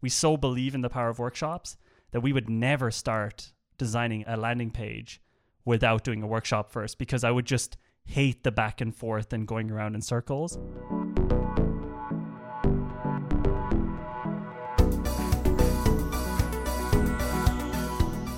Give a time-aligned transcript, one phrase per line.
[0.00, 1.76] we so believe in the power of workshops
[2.12, 5.20] that we would never start designing a landing page
[5.64, 9.46] without doing a workshop first because I would just hate the back and forth and
[9.46, 10.56] going around in circles.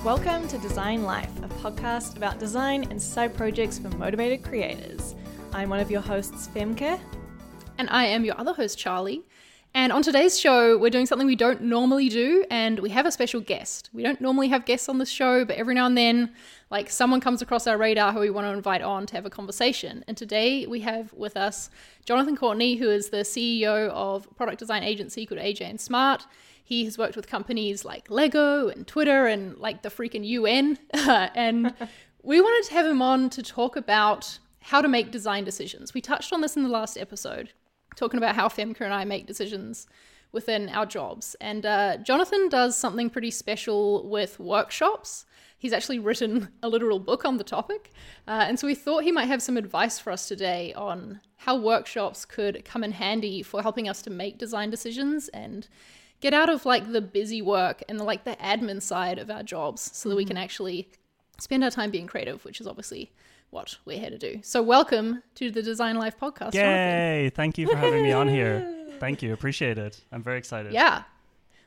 [0.03, 5.13] Welcome to Design Life, a podcast about design and side projects for motivated creators.
[5.53, 6.99] I'm one of your hosts, Femke.
[7.77, 9.23] And I am your other host, Charlie.
[9.73, 13.11] And on today's show, we're doing something we don't normally do, and we have a
[13.11, 13.89] special guest.
[13.93, 16.33] We don't normally have guests on this show, but every now and then,
[16.69, 19.29] like someone comes across our radar who we want to invite on to have a
[19.29, 20.03] conversation.
[20.09, 21.69] And today we have with us
[22.03, 26.25] Jonathan Courtney, who is the CEO of a product design agency called AJ and Smart.
[26.61, 30.79] He has worked with companies like Lego and Twitter and like the freaking UN.
[30.93, 31.73] and
[32.23, 35.93] we wanted to have him on to talk about how to make design decisions.
[35.93, 37.53] We touched on this in the last episode
[37.95, 39.87] talking about how Femke and I make decisions
[40.31, 41.35] within our jobs.
[41.41, 45.25] And uh, Jonathan does something pretty special with workshops.
[45.57, 47.91] He's actually written a literal book on the topic.
[48.27, 51.57] Uh, and so we thought he might have some advice for us today on how
[51.57, 55.67] workshops could come in handy for helping us to make design decisions and
[56.21, 59.43] get out of like the busy work and the, like the admin side of our
[59.43, 60.87] jobs so that we can actually
[61.39, 63.11] spend our time being creative, which is obviously
[63.51, 64.39] what we're here to do.
[64.41, 66.53] So, welcome to the Design Life podcast.
[66.53, 66.61] Yay!
[66.61, 67.31] Jonathan.
[67.35, 68.87] Thank you for having me on here.
[68.99, 69.33] Thank you.
[69.33, 70.01] Appreciate it.
[70.11, 70.73] I'm very excited.
[70.73, 71.03] Yeah,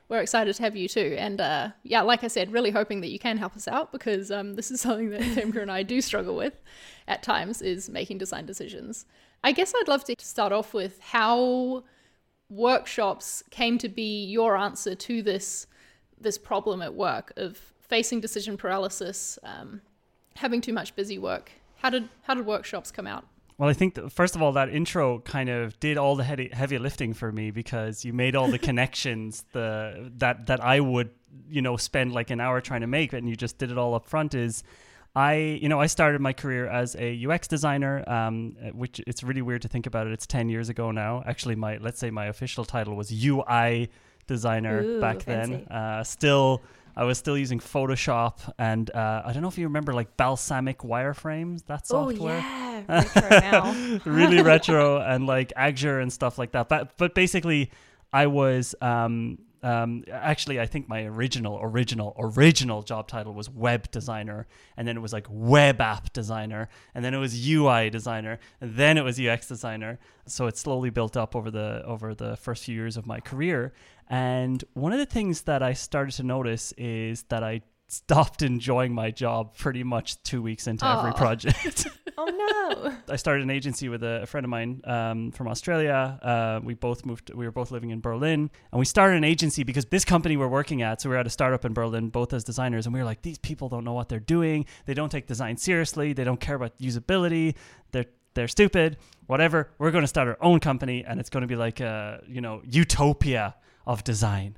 [0.09, 1.15] we're excited to have you too.
[1.17, 4.31] And uh, yeah, like I said, really hoping that you can help us out because
[4.31, 6.59] um, this is something that Femke and I do struggle with
[7.07, 9.05] at times is making design decisions.
[9.43, 11.83] I guess I'd love to start off with how
[12.49, 15.67] workshops came to be your answer to this
[16.19, 19.81] this problem at work of facing decision paralysis, um,
[20.37, 23.25] having too much busy work how did how did workshops come out?
[23.57, 26.49] Well, I think that, first of all, that intro kind of did all the heavy,
[26.51, 31.11] heavy lifting for me because you made all the connections the that that I would
[31.49, 33.93] you know spend like an hour trying to make, and you just did it all
[33.95, 34.33] up front.
[34.33, 34.63] Is
[35.15, 39.41] I, you know, I started my career as a UX designer, um, which it's really
[39.41, 40.13] weird to think about it.
[40.13, 41.23] It's 10 years ago now.
[41.25, 43.89] Actually, my, let's say my official title was UI
[44.27, 45.53] designer Ooh, back fancy.
[45.53, 45.67] then.
[45.67, 46.61] Uh, still
[46.97, 50.77] I was still using Photoshop, and uh, I don't know if you remember like Balsamiq
[50.77, 52.43] wireframes, that software.
[52.45, 52.89] Oh software.
[52.89, 53.99] yeah, retro now.
[54.05, 56.69] really retro and like Axure and stuff like that.
[56.69, 57.71] But but basically,
[58.13, 63.89] I was um, um, actually I think my original original original job title was web
[63.89, 68.39] designer, and then it was like web app designer, and then it was UI designer,
[68.61, 69.99] and then it was UX designer.
[70.27, 73.73] So it slowly built up over the over the first few years of my career.
[74.07, 78.93] And one of the things that I started to notice is that I stopped enjoying
[78.93, 81.87] my job pretty much two weeks into every project.
[82.17, 82.95] oh no.
[83.09, 86.19] I started an agency with a, a friend of mine um, from Australia.
[86.21, 87.33] Uh, we both moved.
[87.33, 90.47] We were both living in Berlin, and we started an agency because this company we're
[90.47, 91.01] working at.
[91.01, 93.21] So we were at a startup in Berlin, both as designers, and we were like,
[93.21, 94.65] these people don't know what they're doing.
[94.85, 96.13] They don't take design seriously.
[96.13, 97.55] They don't care about usability.
[97.91, 98.97] They're they're stupid.
[99.27, 99.71] Whatever.
[99.79, 102.41] We're going to start our own company, and it's going to be like a you
[102.41, 103.55] know utopia
[103.85, 104.57] of design.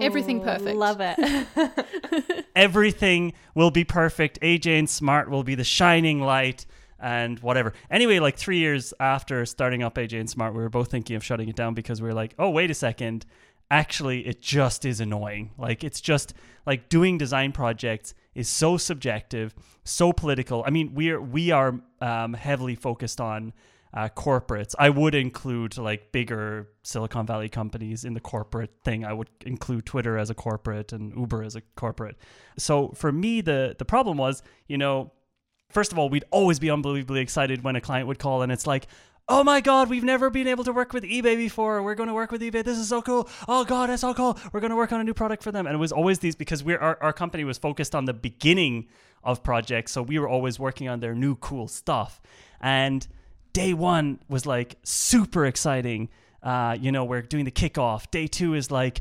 [0.00, 0.76] Everything Ooh, perfect.
[0.76, 2.46] Love it.
[2.56, 4.40] everything will be perfect.
[4.40, 6.66] AJ and Smart will be the shining light
[6.98, 7.72] and whatever.
[7.90, 11.24] Anyway, like three years after starting up AJ and Smart, we were both thinking of
[11.24, 13.26] shutting it down because we were like, oh, wait a second.
[13.70, 15.50] Actually, it just is annoying.
[15.58, 16.34] Like, it's just
[16.66, 20.62] like doing design projects is so subjective, so political.
[20.66, 23.52] I mean, we're we are um, heavily focused on
[23.94, 24.74] uh, corporates.
[24.78, 29.04] I would include like bigger Silicon Valley companies in the corporate thing.
[29.04, 32.16] I would include Twitter as a corporate and Uber as a corporate.
[32.58, 35.12] So for me, the the problem was, you know,
[35.70, 38.66] first of all, we'd always be unbelievably excited when a client would call and it's
[38.66, 38.86] like,
[39.28, 41.82] oh my God, we've never been able to work with eBay before.
[41.82, 42.62] We're going to work with eBay.
[42.62, 43.28] This is so cool.
[43.48, 44.38] Oh God, that's so cool.
[44.52, 45.66] We're going to work on a new product for them.
[45.66, 48.86] And it was always these because we're, our, our company was focused on the beginning
[49.24, 49.92] of projects.
[49.92, 52.20] So we were always working on their new cool stuff.
[52.60, 53.06] And
[53.56, 56.10] day one was like super exciting.
[56.42, 58.10] Uh, you know, we're doing the kickoff.
[58.10, 59.00] Day two is like,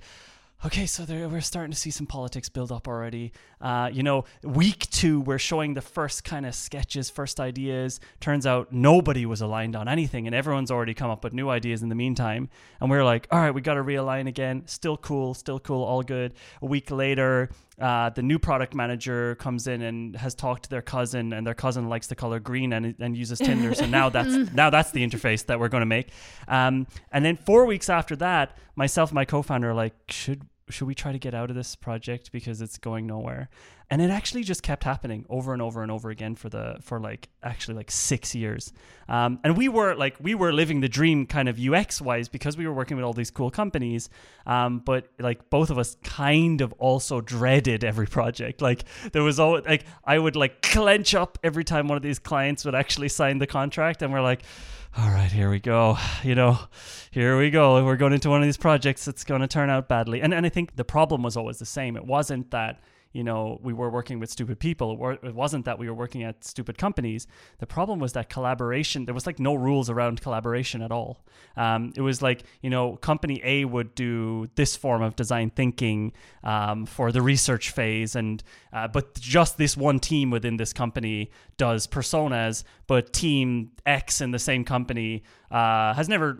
[0.66, 3.34] okay, so we're starting to see some politics build up already.
[3.59, 7.99] Uh, you know, week two, we're showing the first kind of sketches, first ideas.
[8.22, 11.84] Turns out nobody was aligned on anything, and everyone's already come up with new ideas
[11.84, 12.47] in the meantime.
[12.79, 14.63] And we are like, all right, we got to realign again.
[14.67, 16.34] Still cool, still cool, all good.
[16.61, 17.49] A week later,
[17.79, 21.53] uh, the new product manager comes in and has talked to their cousin, and their
[21.53, 23.73] cousin likes the color green and, and uses Tinder.
[23.73, 26.09] so now that's now that's the interface that we're going to make.
[26.47, 30.87] Um, and then four weeks after that, myself and my co-founder are like, should should
[30.87, 33.49] we try to get out of this project because it's going nowhere
[33.90, 36.99] and it actually just kept happening over and over and over again for the for
[36.99, 38.73] like actually like six years
[39.08, 42.58] um, and we were like we were living the dream kind of ux wise because
[42.58, 44.09] we were working with all these cool companies
[44.46, 49.40] um, but like both of us kind of also dreaded every project like there was
[49.40, 53.09] always like i would like clench up every time one of these clients would actually
[53.09, 54.41] sign the contract and we're like
[54.97, 55.97] all right, here we go.
[56.23, 56.58] You know,
[57.11, 57.84] here we go.
[57.84, 60.22] We're going into one of these projects that's going to turn out badly.
[60.22, 61.97] And and I think the problem was always the same.
[61.97, 62.79] It wasn't that
[63.16, 65.16] you know, we were working with stupid people.
[65.23, 67.28] It wasn't that we were working at stupid companies.
[67.59, 71.23] The problem was that collaboration, there was like no rules around collaboration at all.
[71.56, 76.12] Um, it was like, you know, company A would do this form of design thinking
[76.44, 81.32] um, for the research phase, and uh, but just this one team within this company
[81.56, 86.34] does personas, but team X in the same company uh, has never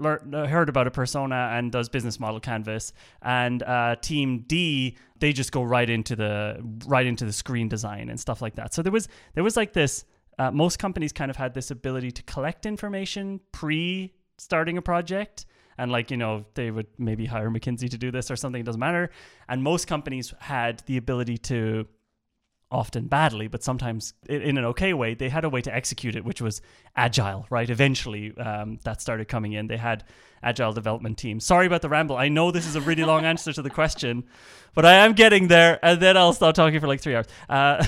[0.48, 5.52] heard about a persona and does business model canvas, and uh, team D they just
[5.52, 8.74] go right into the right into the screen design and stuff like that.
[8.74, 10.06] So there was there was like this.
[10.38, 15.46] Uh, most companies kind of had this ability to collect information pre starting a project
[15.78, 18.66] and like you know they would maybe hire mckinsey to do this or something it
[18.66, 19.10] doesn't matter
[19.48, 21.88] and most companies had the ability to
[22.72, 26.26] often badly, but sometimes in an okay way, they had a way to execute it,
[26.26, 26.62] which was
[26.96, 27.70] agile, right?
[27.70, 29.68] Eventually, um, that started coming in.
[29.68, 30.04] They had
[30.42, 31.46] agile development teams.
[31.46, 32.18] Sorry about the ramble.
[32.18, 34.24] I know this is a really long answer to the question,
[34.74, 37.28] but I am getting there, and then I'll stop talking for like three hours.
[37.48, 37.86] Uh,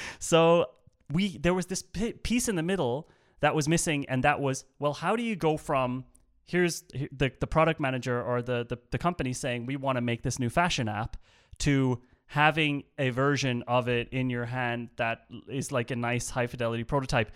[0.18, 0.66] so
[1.10, 1.82] we there was this
[2.22, 3.08] piece in the middle
[3.40, 6.04] that was missing, and that was well, how do you go from
[6.44, 10.22] here's the the product manager or the the, the company saying we want to make
[10.22, 11.16] this new fashion app
[11.58, 12.00] to
[12.32, 16.82] having a version of it in your hand that is like a nice high fidelity
[16.82, 17.30] prototype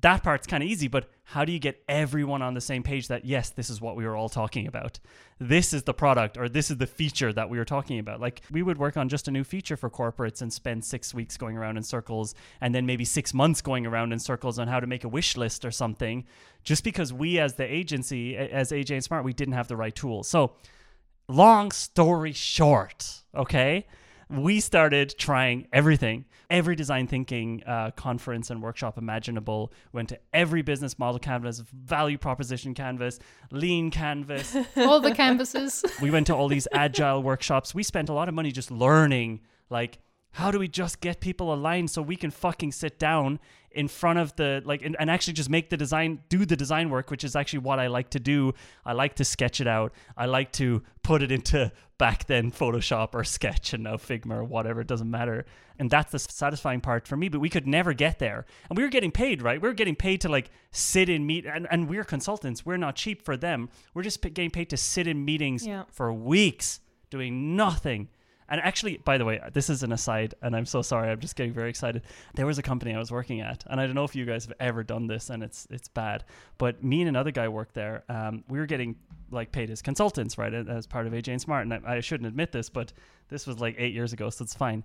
[0.00, 3.08] that part's kind of easy, but how do you get everyone on the same page
[3.08, 4.98] that, yes, this is what we were all talking about?
[5.38, 8.20] This is the product or this is the feature that we were talking about.
[8.20, 11.36] Like, we would work on just a new feature for corporates and spend six weeks
[11.36, 14.80] going around in circles and then maybe six months going around in circles on how
[14.80, 16.24] to make a wish list or something,
[16.64, 19.94] just because we, as the agency, as AJ and Smart, we didn't have the right
[19.94, 20.28] tools.
[20.28, 20.52] So,
[21.28, 23.86] long story short, okay?
[24.30, 29.72] We started trying everything, every design thinking uh, conference and workshop imaginable.
[29.92, 33.18] Went to every business model canvas, value proposition canvas,
[33.50, 35.84] lean canvas, all the canvases.
[36.02, 37.74] we went to all these agile workshops.
[37.74, 39.40] We spent a lot of money just learning,
[39.70, 39.98] like
[40.32, 44.18] how do we just get people aligned so we can fucking sit down in front
[44.18, 47.22] of the like and, and, actually just make the design do the design work which
[47.22, 48.52] is actually what i like to do.
[48.84, 49.92] I like to sketch it out.
[50.16, 54.44] I like to put it into back then photoshop or sketch and now figma or
[54.44, 55.44] whatever it doesn't matter.
[55.78, 58.46] And that's the satisfying part for me but we could never get there.
[58.68, 59.60] And we were getting paid right?
[59.60, 62.64] We were getting paid to like sit in meet and, and we're consultants.
[62.64, 63.68] We're not cheap for them.
[63.94, 65.84] We're just getting paid to sit in meetings yeah.
[65.90, 66.80] for weeks
[67.10, 68.08] doing nothing
[68.48, 71.10] and actually, by the way, this is an aside, and I'm so sorry.
[71.10, 72.02] I'm just getting very excited.
[72.34, 74.46] There was a company I was working at, and I don't know if you guys
[74.46, 76.24] have ever done this, and it's it's bad.
[76.56, 78.04] But me and another guy worked there.
[78.08, 78.96] Um, we were getting
[79.30, 81.66] like paid as consultants, right, as part of AJ and Smart.
[81.66, 82.92] And I, I shouldn't admit this, but
[83.28, 84.84] this was like eight years ago, so it's fine.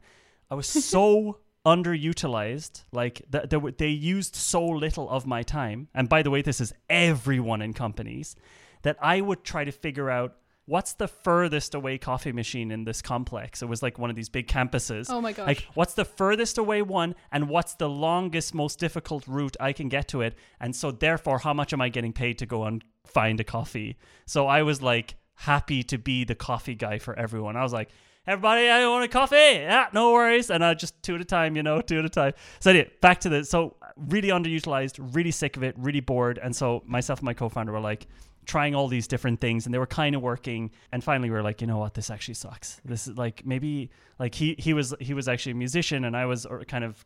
[0.51, 2.83] I was so underutilized.
[2.91, 5.87] Like th- th- they used so little of my time.
[5.93, 8.35] And by the way, this is everyone in companies
[8.81, 13.01] that I would try to figure out what's the furthest away coffee machine in this
[13.01, 13.61] complex?
[13.61, 15.07] It was like one of these big campuses.
[15.09, 15.47] Oh my gosh.
[15.47, 19.89] Like, what's the furthest away one and what's the longest, most difficult route I can
[19.89, 20.35] get to it?
[20.59, 23.97] And so, therefore, how much am I getting paid to go and find a coffee?
[24.25, 27.57] So, I was like happy to be the coffee guy for everyone.
[27.57, 27.89] I was like,
[28.25, 29.35] everybody, I want a coffee.
[29.35, 30.49] Yeah, no worries.
[30.49, 32.33] And I just two at a time, you know, two at a time.
[32.59, 36.39] So, anyway, back to the so really underutilized, really sick of it, really bored.
[36.41, 38.07] And so, myself and my co founder were like,
[38.45, 41.43] trying all these different things and they were kind of working and finally we were
[41.43, 41.93] like you know what?
[41.93, 42.81] This actually sucks.
[42.85, 46.25] This is like maybe like he he was he was actually a musician and i
[46.25, 47.05] was kind of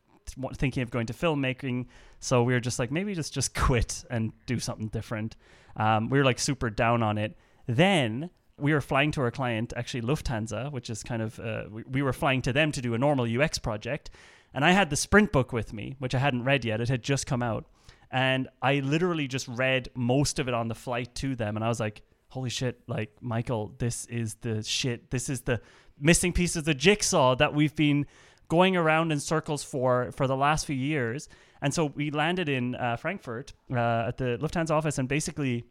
[0.55, 1.85] thinking of going to filmmaking
[2.19, 5.35] so we were just like maybe just just quit and do something different.
[5.75, 7.37] Um, we were like super down on it.
[7.67, 8.29] Then
[8.59, 12.01] we were flying to our client actually lufthansa which is kind of uh, we, we
[12.01, 14.09] were flying to them to do a normal ux project
[14.51, 16.81] and i had the sprint book with me which i hadn't read yet.
[16.81, 17.65] It had just come out
[18.11, 21.55] and I literally just read most of it on the flight to them.
[21.55, 25.11] And I was like, holy shit, like, Michael, this is the shit.
[25.11, 25.61] This is the
[25.99, 28.05] missing piece of the jigsaw that we've been
[28.49, 31.27] going around in circles for for the last few years.
[31.61, 35.65] And so we landed in uh, Frankfurt uh, at the Lufthansa office, and basically,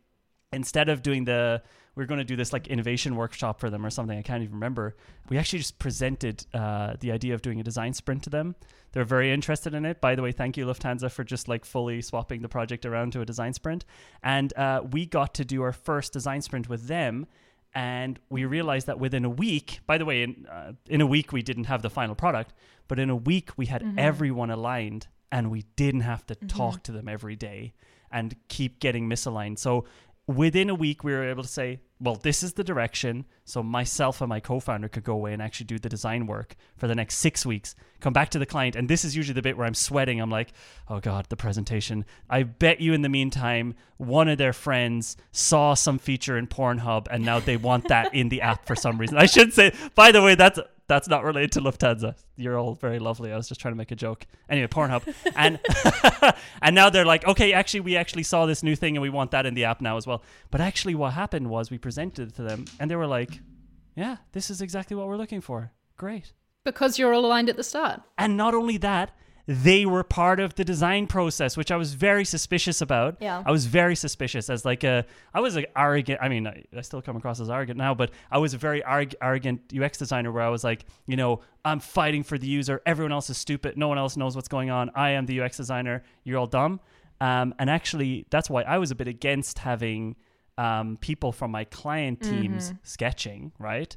[0.53, 1.63] instead of doing the
[1.95, 4.19] we are going to do this like innovation workshop for them or something.
[4.19, 4.97] I can't even remember.
[5.31, 8.55] We actually just presented uh, the idea of doing a design sprint to them.
[8.93, 10.01] They're very interested in it.
[10.03, 13.23] By the way, thank you Lufthansa for just like fully swapping the project around to
[13.23, 13.87] a design sprint.
[14.23, 17.27] And uh, we got to do our first design sprint with them
[17.75, 21.31] and we realized that within a week by the way in, uh, in a week
[21.31, 22.55] we didn't have the final product
[22.89, 26.91] but in a week we had everyone aligned and we didn't have to talk to
[26.93, 27.75] them every day
[28.11, 29.85] and keep getting misaligned so
[30.27, 34.21] within a week we were able to say well this is the direction so myself
[34.21, 37.17] and my co-founder could go away and actually do the design work for the next
[37.17, 39.75] six weeks come back to the client and this is usually the bit where i'm
[39.75, 40.53] sweating i'm like
[40.89, 45.75] oh god the presentation i bet you in the meantime one of their friends saw
[45.75, 49.17] some feature in pornhub and now they want that in the app for some reason
[49.17, 52.15] i should say by the way that's that's not related to Lufthansa.
[52.37, 53.33] You're all very lovely.
[53.33, 54.27] I was just trying to make a joke.
[54.49, 55.03] Anyway, Pornhub,
[55.35, 55.59] and
[56.63, 59.33] and now they're like, okay, actually, we actually saw this new thing, and we want
[59.33, 60.23] that in the app now as well.
[60.51, 63.39] But actually, what happened was we presented to them, and they were like,
[63.95, 65.71] yeah, this is exactly what we're looking for.
[65.97, 66.33] Great.
[66.65, 68.01] Because you're all aligned at the start.
[68.19, 69.13] And not only that,
[69.47, 73.19] they were part of the design process, which I was very suspicious about.
[73.21, 73.41] Yeah.
[73.47, 76.19] I was very suspicious as like a, I was like arrogant.
[76.21, 78.83] I mean, I, I still come across as arrogant now, but I was a very
[78.83, 82.83] arg- arrogant UX designer where I was like, you know, I'm fighting for the user.
[82.85, 83.79] Everyone else is stupid.
[83.79, 84.91] No one else knows what's going on.
[84.97, 86.03] I am the UX designer.
[86.25, 86.81] You're all dumb.
[87.21, 90.17] Um, and actually, that's why I was a bit against having
[90.59, 93.97] um, people from my client teams sketching, right?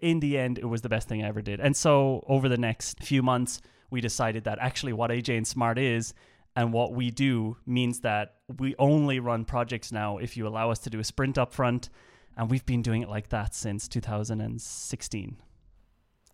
[0.00, 1.60] in the end, it was the best thing I ever did.
[1.60, 5.78] And so over the next few months, we decided that actually what AJ and Smart
[5.78, 6.14] is
[6.54, 10.78] and what we do means that we only run projects now if you allow us
[10.80, 11.88] to do a sprint up front.
[12.36, 15.36] And we've been doing it like that since 2016.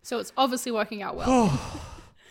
[0.03, 1.61] So it's obviously working out well.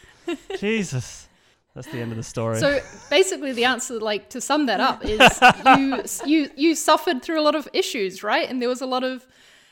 [0.60, 1.27] Jesus.
[1.75, 2.60] That's the end of the story.
[2.60, 5.39] So basically, the answer, like to sum that up, is
[5.77, 8.48] you you you suffered through a lot of issues, right?
[8.48, 9.25] And there was a lot of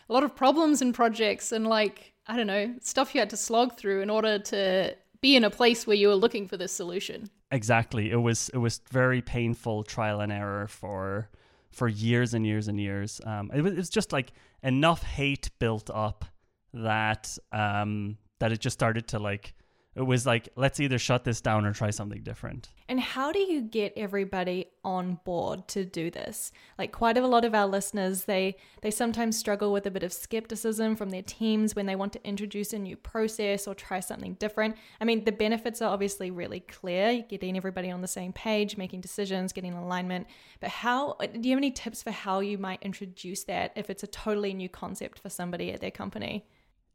[0.09, 3.37] a lot of problems in projects, and like I don't know stuff you had to
[3.37, 6.71] slog through in order to be in a place where you were looking for this
[6.71, 7.29] solution.
[7.51, 11.29] exactly it was it was very painful trial and error for
[11.71, 14.31] for years and years and years um it was, it was just like
[14.63, 16.25] enough hate built up
[16.73, 19.53] that um that it just started to like
[19.95, 23.39] it was like let's either shut this down or try something different And how do
[23.39, 26.51] you get everybody on board to do this?
[26.77, 30.11] Like quite a lot of our listeners, they they sometimes struggle with a bit of
[30.11, 34.33] skepticism from their teams when they want to introduce a new process or try something
[34.33, 34.75] different.
[34.99, 38.99] I mean, the benefits are obviously really clear, getting everybody on the same page, making
[38.99, 40.27] decisions, getting alignment.
[40.59, 43.89] But how uh, do you have any tips for how you might introduce that if
[43.89, 46.45] it's a totally new concept for somebody at their company?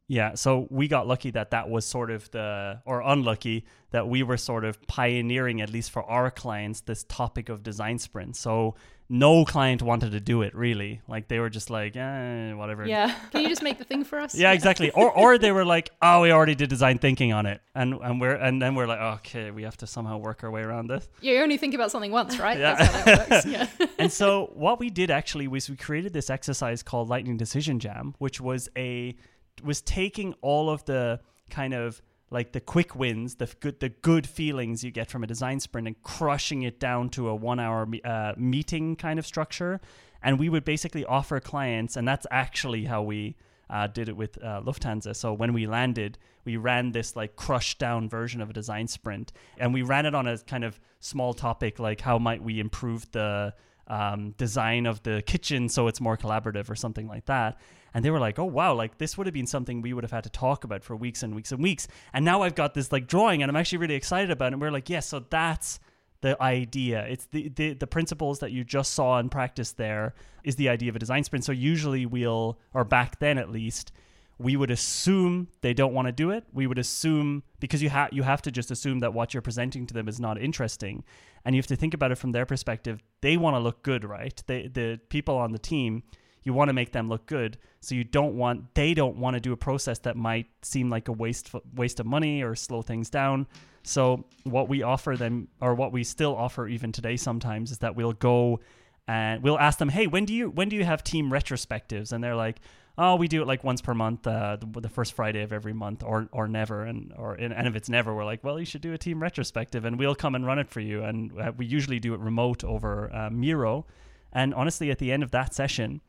[0.07, 4.23] Yeah, so we got lucky that that was sort of the, or unlucky that we
[4.23, 8.35] were sort of pioneering, at least for our clients, this topic of design sprint.
[8.35, 8.75] So
[9.09, 11.01] no client wanted to do it really.
[11.07, 12.85] Like they were just like, eh, whatever.
[12.85, 13.15] Yeah.
[13.31, 14.35] Can you just make the thing for us?
[14.35, 14.91] Yeah, exactly.
[14.91, 18.19] Or or they were like, oh, we already did design thinking on it, and and
[18.19, 21.07] we're and then we're like, okay, we have to somehow work our way around this.
[21.21, 22.59] You only think about something once, right?
[22.59, 22.75] Yeah.
[22.75, 23.45] That's how that works.
[23.45, 23.67] Yeah.
[23.99, 28.15] and so what we did actually was we created this exercise called Lightning Decision Jam,
[28.17, 29.15] which was a
[29.63, 34.27] was taking all of the kind of like the quick wins, the good the good
[34.27, 37.87] feelings you get from a design sprint, and crushing it down to a one hour
[38.03, 39.79] uh, meeting kind of structure.
[40.21, 43.35] And we would basically offer clients, and that's actually how we
[43.69, 45.15] uh, did it with uh, Lufthansa.
[45.15, 49.31] So when we landed, we ran this like crushed down version of a design sprint,
[49.57, 53.09] and we ran it on a kind of small topic like how might we improve
[53.11, 53.53] the
[53.87, 57.57] um, design of the kitchen so it's more collaborative or something like that.
[57.97, 60.11] And they were like, "Oh wow, like this would have been something we would have
[60.11, 62.91] had to talk about for weeks and weeks and weeks." And now I've got this
[62.91, 64.53] like drawing, and I'm actually really excited about it.
[64.53, 65.79] And we're like, "Yes, so that's."
[66.21, 67.05] the idea.
[67.05, 70.89] It's the, the the principles that you just saw in practice there is the idea
[70.89, 71.45] of a design sprint.
[71.45, 73.91] So usually we'll or back then at least,
[74.39, 76.43] we would assume they don't want to do it.
[76.51, 79.85] We would assume because you have you have to just assume that what you're presenting
[79.85, 81.03] to them is not interesting.
[81.45, 83.03] And you have to think about it from their perspective.
[83.21, 84.41] They want to look good, right?
[84.47, 86.01] They the people on the team
[86.47, 89.39] you want to make them look good so you don't want they don't want to
[89.41, 93.09] do a process that might seem like a waste waste of money or slow things
[93.09, 93.45] down.
[93.83, 97.97] So what we offer them or what we still offer even today sometimes is that
[97.97, 98.61] we'll go
[99.09, 102.13] and we'll ask them hey when do you when do you have team retrospectives?
[102.13, 102.61] And they're like
[102.97, 105.73] oh we do it like once per month uh, the, the first friday of every
[105.73, 108.81] month or or never and or and if it's never we're like well you should
[108.81, 111.65] do a team retrospective and we'll come and run it for you and uh, we
[111.65, 113.85] usually do it remote over uh, miro.
[114.33, 116.01] And honestly at the end of that session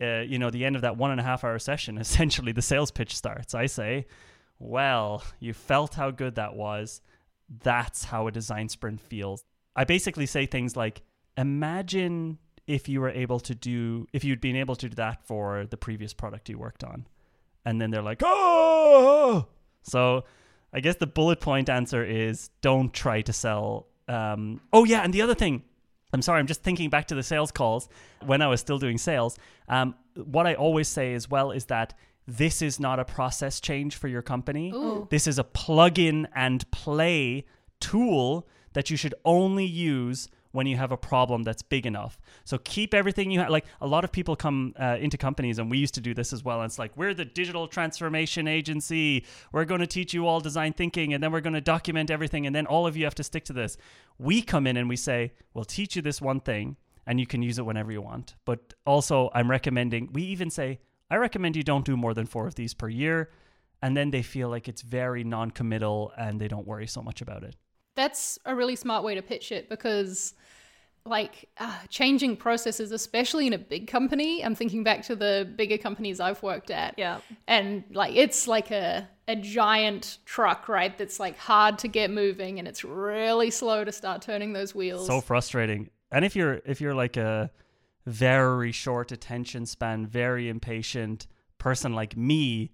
[0.00, 2.62] uh, you know, the end of that one and a half hour session, essentially the
[2.62, 3.54] sales pitch starts.
[3.54, 4.06] I say,
[4.58, 7.00] well, you felt how good that was.
[7.62, 9.44] That's how a design sprint feels.
[9.76, 11.02] I basically say things like,
[11.36, 15.66] imagine if you were able to do, if you'd been able to do that for
[15.66, 17.06] the previous product you worked on.
[17.66, 19.48] And then they're like, oh!
[19.82, 20.24] So
[20.72, 23.88] I guess the bullet point answer is don't try to sell.
[24.08, 25.00] Um, oh, yeah.
[25.00, 25.62] And the other thing,
[26.14, 27.88] I'm sorry, I'm just thinking back to the sales calls
[28.24, 29.36] when I was still doing sales.
[29.68, 31.92] Um, what I always say as well is that
[32.26, 34.70] this is not a process change for your company.
[34.72, 35.06] Ooh.
[35.10, 37.44] This is a plug in and play
[37.80, 42.16] tool that you should only use when you have a problem that's big enough.
[42.44, 43.50] So keep everything you have.
[43.50, 46.32] Like a lot of people come uh, into companies, and we used to do this
[46.32, 46.60] as well.
[46.60, 49.26] And it's like, we're the digital transformation agency.
[49.50, 52.46] We're going to teach you all design thinking, and then we're going to document everything.
[52.46, 53.76] And then all of you have to stick to this.
[54.16, 57.42] We come in and we say, we'll teach you this one thing, and you can
[57.42, 58.36] use it whenever you want.
[58.44, 60.78] But also, I'm recommending, we even say,
[61.10, 63.30] I recommend you don't do more than four of these per year.
[63.82, 67.20] And then they feel like it's very non committal and they don't worry so much
[67.20, 67.56] about it.
[67.94, 70.34] That's a really smart way to pitch it because,
[71.04, 75.78] like, uh, changing processes, especially in a big company, I'm thinking back to the bigger
[75.78, 76.94] companies I've worked at.
[76.98, 77.20] Yeah.
[77.46, 80.96] And, like, it's like a, a giant truck, right?
[80.96, 85.06] That's like hard to get moving and it's really slow to start turning those wheels.
[85.06, 87.50] so frustrating and if you're if you're like a
[88.06, 91.26] very short attention span very impatient
[91.58, 92.70] person like me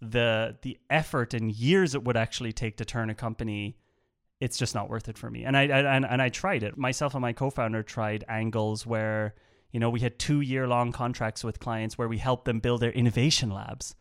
[0.00, 3.76] the the effort and years it would actually take to turn a company
[4.42, 5.44] it's just not worth it for me.
[5.44, 6.76] And i, I and, and i tried it.
[6.76, 9.34] Myself and my co-founder tried angles where
[9.70, 12.80] you know we had two year long contracts with clients where we helped them build
[12.80, 13.94] their innovation labs.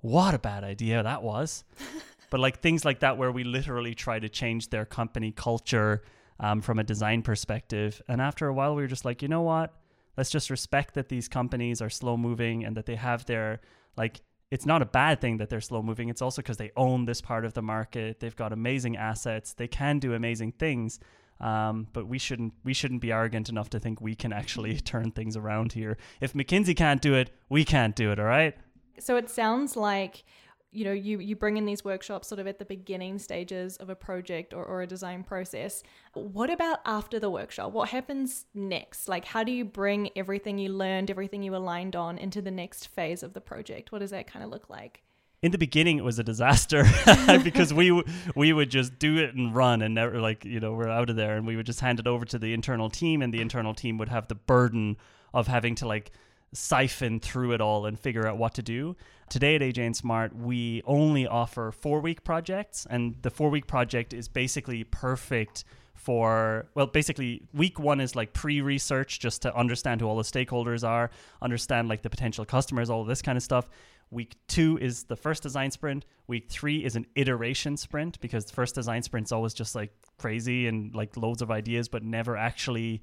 [0.00, 1.64] What a bad idea that was.
[2.30, 6.02] But like things like that where we literally try to change their company culture
[6.38, 8.02] um, from a design perspective.
[8.06, 9.72] And after a while we were just like you know what?
[10.14, 13.60] Let's just respect that these companies are slow moving and that they have their
[13.96, 16.08] like it's not a bad thing that they're slow moving.
[16.08, 18.20] It's also because they own this part of the market.
[18.20, 19.52] They've got amazing assets.
[19.52, 20.98] They can do amazing things.
[21.40, 25.12] Um, but we shouldn't we shouldn't be arrogant enough to think we can actually turn
[25.12, 25.96] things around here.
[26.20, 28.56] If mckinsey can't do it we can't do it all right?
[28.98, 30.24] So it sounds like
[30.70, 33.88] you know you you bring in these workshops sort of at the beginning stages of
[33.88, 35.82] a project or, or a design process.
[36.12, 37.72] What about after the workshop?
[37.72, 39.08] What happens next?
[39.08, 42.88] Like how do you bring everything you learned everything you aligned on into the next
[42.88, 43.92] phase of the project?
[43.92, 45.02] What does that kind of look like?
[45.40, 46.84] In the beginning it was a disaster
[47.44, 48.02] because we
[48.34, 51.16] we would just do it and run and never like you know we're out of
[51.16, 53.74] there and we would just hand it over to the internal team and the internal
[53.74, 54.96] team would have the burden
[55.32, 56.10] of having to like
[56.52, 58.96] siphon through it all and figure out what to do.
[59.28, 63.66] Today at AJ and Smart, we only offer four week projects, and the four week
[63.66, 65.64] project is basically perfect
[65.98, 70.86] for well basically week one is like pre-research just to understand who all the stakeholders
[70.86, 71.10] are
[71.42, 73.68] understand like the potential customers all this kind of stuff
[74.10, 78.52] week two is the first design sprint week three is an iteration sprint because the
[78.52, 83.02] first design sprint's always just like crazy and like loads of ideas but never actually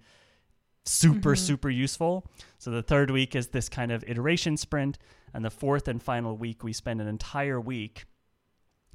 [0.85, 1.45] super mm-hmm.
[1.45, 2.27] super useful.
[2.57, 4.97] So the third week is this kind of iteration sprint
[5.33, 8.05] and the fourth and final week we spend an entire week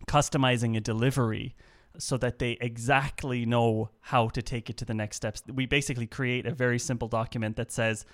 [0.07, 1.55] customizing a delivery
[1.99, 5.43] so that they exactly know how to take it to the next steps.
[5.53, 8.05] We basically create a very simple document that says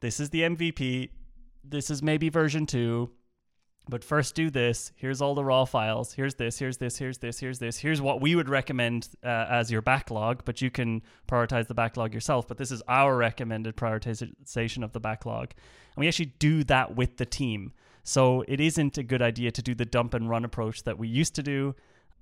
[0.00, 1.10] this is the mvp
[1.62, 3.10] this is maybe version 2
[3.90, 4.92] but first do this.
[4.96, 6.14] Here's all the raw files.
[6.14, 7.78] Here's this here's this here's this here's this.
[7.78, 12.14] Here's what we would recommend uh, as your backlog but you can prioritize the backlog
[12.14, 12.48] yourself.
[12.48, 15.50] But this is our recommended prioritization of the backlog.
[15.96, 17.72] And we actually do that with the team.
[18.02, 21.08] So it isn't a good idea to do the dump and run approach that we
[21.08, 21.74] used to do.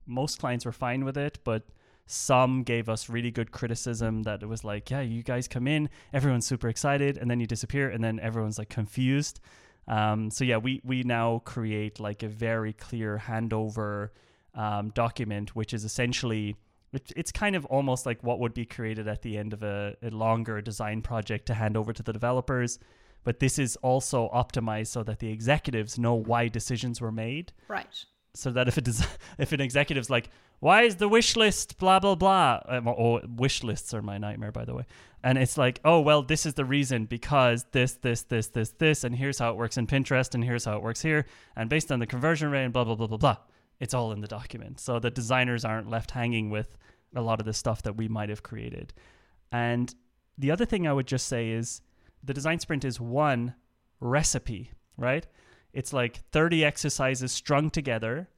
[0.06, 1.64] Most clients were fine with it but
[2.10, 5.90] some gave us really good criticism that it was like yeah you guys come in
[6.14, 9.40] everyone's super excited and then you disappear and then everyone's like confused
[9.88, 14.10] um, so yeah, we we now create like a very clear handover
[14.54, 16.56] um, document, which is essentially
[16.92, 20.10] it's kind of almost like what would be created at the end of a, a
[20.10, 22.78] longer design project to hand over to the developers.
[23.24, 28.04] But this is also optimized so that the executives know why decisions were made Right.
[28.32, 29.06] so that if it is
[29.38, 32.60] if an executive's like why is the wish list blah blah blah?
[32.66, 34.84] Um, oh wish lists are my nightmare by the way.
[35.22, 39.04] And it's like oh well this is the reason because this this this this this
[39.04, 41.92] and here's how it works in pinterest and here's how it works here and based
[41.92, 43.36] on the conversion rate and blah blah blah blah blah.
[43.80, 44.80] It's all in the document.
[44.80, 46.76] So the designers aren't left hanging with
[47.14, 48.92] a lot of the stuff that we might have created.
[49.52, 49.94] And
[50.36, 51.80] the other thing i would just say is
[52.22, 53.54] the design sprint is one
[54.00, 55.26] recipe right?
[55.72, 58.28] It's like 30 exercises strung together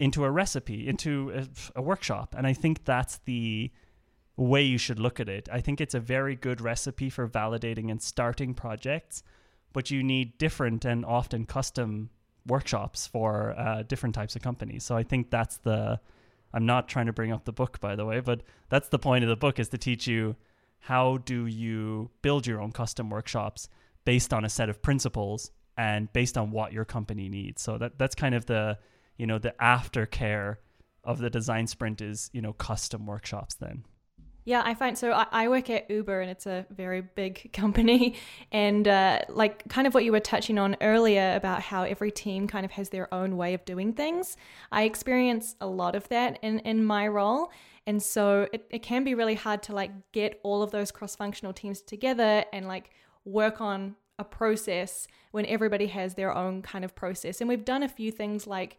[0.00, 2.34] into a recipe, into a, a, workshop.
[2.36, 3.70] And I think that's the
[4.36, 5.48] way you should look at it.
[5.52, 9.22] I think it's a very good recipe for validating and starting projects,
[9.74, 12.08] but you need different and often custom
[12.46, 14.84] workshops for uh, different types of companies.
[14.84, 16.00] So I think that's the.
[16.52, 19.22] I'm not trying to bring up the book, by the way, but that's the point
[19.22, 20.34] of the book is to teach you
[20.80, 23.68] how do you build your own custom workshops
[24.04, 27.62] based on a set of principles and based on what your company needs.
[27.62, 28.78] So that that's kind of the
[29.20, 30.56] you know the aftercare
[31.04, 33.84] of the design sprint is you know custom workshops then
[34.46, 35.12] Yeah, I find so.
[35.12, 38.16] I, I work at Uber, and it's a very big company.
[38.50, 42.48] And uh, like, kind of what you were touching on earlier about how every team
[42.48, 44.38] kind of has their own way of doing things.
[44.72, 47.52] I experience a lot of that in in my role,
[47.86, 51.14] and so it, it can be really hard to like get all of those cross
[51.14, 52.90] functional teams together and like
[53.26, 57.40] work on a process when everybody has their own kind of process.
[57.40, 58.78] And we've done a few things like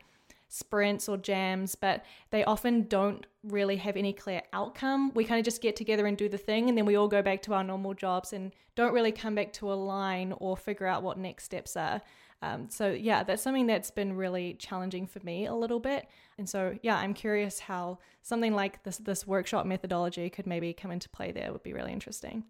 [0.51, 5.11] sprints or jams, but they often don't really have any clear outcome.
[5.15, 7.21] We kind of just get together and do the thing, and then we all go
[7.21, 10.87] back to our normal jobs and don't really come back to a line or figure
[10.87, 12.01] out what next steps are.
[12.41, 16.07] Um, so yeah, that's something that's been really challenging for me a little bit.
[16.37, 20.91] And so yeah, I'm curious how something like this this workshop methodology could maybe come
[20.91, 21.51] into play there.
[21.53, 22.43] Would be really interesting.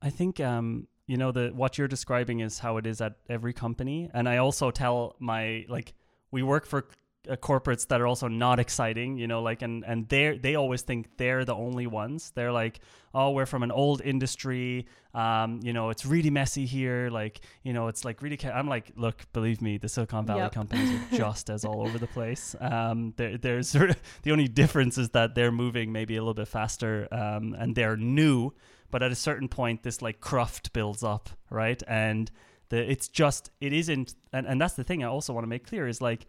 [0.00, 3.52] I think um, you know the what you're describing is how it is at every
[3.52, 5.94] company, and I also tell my like
[6.30, 6.86] we work for
[7.30, 10.82] uh, corporates that are also not exciting you know like and and they they always
[10.82, 12.80] think they're the only ones they're like
[13.14, 17.72] oh we're from an old industry um you know it's really messy here like you
[17.72, 18.50] know it's like really ca-.
[18.50, 20.52] i'm like look believe me the silicon valley Yep.
[20.52, 24.48] companies are just as all over the place um there, there's sort of the only
[24.48, 28.52] difference is that they're moving maybe a little bit faster um and they're new
[28.90, 32.30] but at a certain point this like cruft builds up right and
[32.70, 35.66] the it's just it isn't and, and that's the thing i also want to make
[35.66, 36.26] clear is like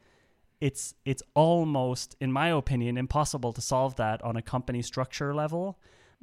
[0.68, 5.66] it's it's almost in my opinion impossible to solve that on a company structure level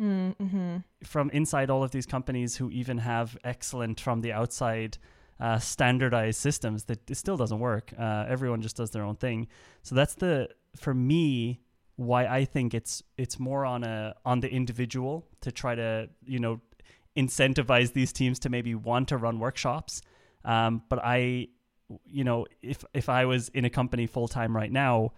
[0.01, 0.77] Mm-hmm.
[1.05, 4.97] from inside all of these companies who even have excellent from the outside
[5.39, 7.93] uh, standardized systems that it still doesn't work.
[7.99, 9.47] Uh, everyone just does their own thing.
[9.83, 11.61] So that's the for me
[11.97, 16.39] why i think it's it's more on a on the individual to try to you
[16.39, 16.55] know
[17.15, 20.01] incentivize these teams to maybe want to run workshops.
[20.47, 21.49] Um, but i
[22.07, 25.13] you know if if i was in a company full time right now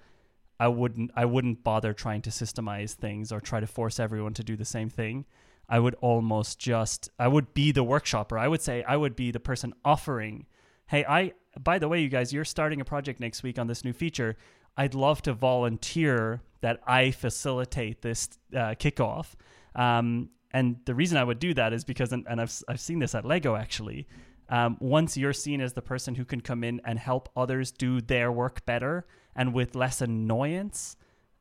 [0.62, 4.44] I wouldn't I wouldn't bother trying to systemize things or try to force everyone to
[4.44, 5.24] do the same thing.
[5.68, 8.38] I would almost just I would be the workshopper.
[8.38, 10.46] I would say I would be the person offering,
[10.87, 13.85] "Hey, I by the way, you guys, you're starting a project next week on this
[13.85, 14.37] new feature.
[14.76, 19.35] I'd love to volunteer that I facilitate this uh, kickoff."
[19.74, 23.00] Um, and the reason I would do that is because, and, and I've I've seen
[23.00, 24.06] this at Lego actually.
[24.52, 28.02] Um, once you're seen as the person who can come in and help others do
[28.02, 30.98] their work better and with less annoyance,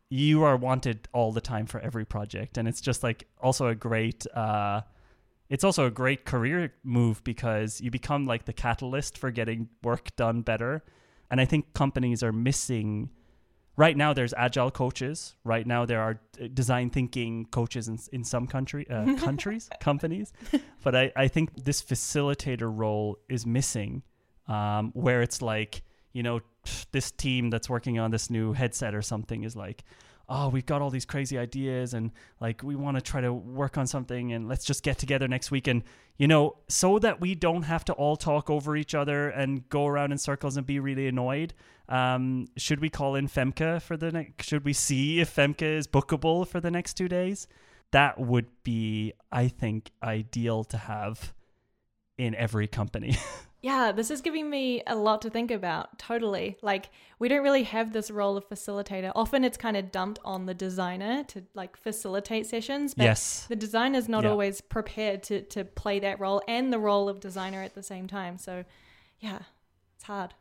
[0.10, 2.58] you are wanted all the time for every project.
[2.58, 4.82] And it's just like also a great, uh,
[5.50, 10.16] it's also a great career move because you become like the catalyst for getting work
[10.16, 10.82] done better.
[11.30, 13.10] And I think companies are missing.
[13.82, 15.34] Right now, there's agile coaches.
[15.44, 20.34] Right now, there are uh, design thinking coaches in, in some country uh, countries, companies.
[20.84, 24.04] But I, I think this facilitator role is missing,
[24.48, 25.82] um, where it's like
[26.14, 26.42] you know
[26.92, 29.84] this team that's working on this new headset or something is like
[30.30, 33.78] oh we've got all these crazy ideas and like we want to try to work
[33.78, 35.84] on something and let's just get together next week and
[36.18, 39.86] you know so that we don't have to all talk over each other and go
[39.86, 41.54] around in circles and be really annoyed
[41.92, 45.88] um, should we call in femke for the next should we see if femke is
[45.88, 47.48] bookable for the next two days
[47.92, 51.34] that would be i think ideal to have
[52.18, 53.16] in every company
[53.64, 56.00] Yeah, this is giving me a lot to think about.
[56.00, 56.58] Totally.
[56.64, 59.12] Like, we don't really have this role of facilitator.
[59.14, 62.96] Often it's kind of dumped on the designer to like facilitate sessions.
[62.96, 64.32] But yes the designer's not Yeah.
[64.32, 68.08] always prepared to, to play that role and the role of designer at the same
[68.08, 68.40] time.
[68.40, 68.66] So,
[69.20, 69.42] yeah,
[69.96, 70.34] it's hard.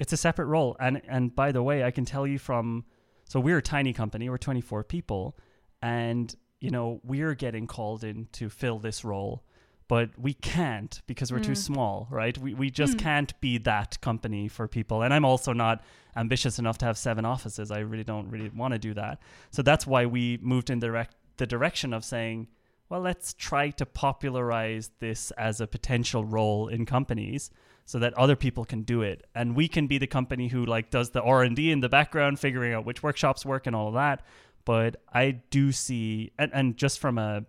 [0.00, 0.76] It's a separate role.
[0.80, 2.84] And and by the way i can tell you from
[3.32, 5.36] so we're a tiny company we're 24 people
[5.82, 9.44] and you know we're getting called in to fill this role
[9.88, 11.66] but we can't because we're too Mm.
[11.68, 12.36] small right?
[12.38, 13.00] We, we just Mm.
[13.08, 15.02] can't be that company for people.
[15.02, 15.76] And i'm also not
[16.16, 17.70] ambitious enough to have seven offices.
[17.70, 19.14] I really don't really want to do that.
[19.50, 22.48] So that's why we moved in direct the direction of saying
[22.88, 27.50] well let's try to popularize this as a potential role in companies
[27.90, 29.26] so that other people can do it.
[29.34, 32.72] And we can be the company who like does the r&d in the background figuring
[32.72, 34.22] out which workshops work and all of that.
[34.64, 37.44] But i do see and, and just from a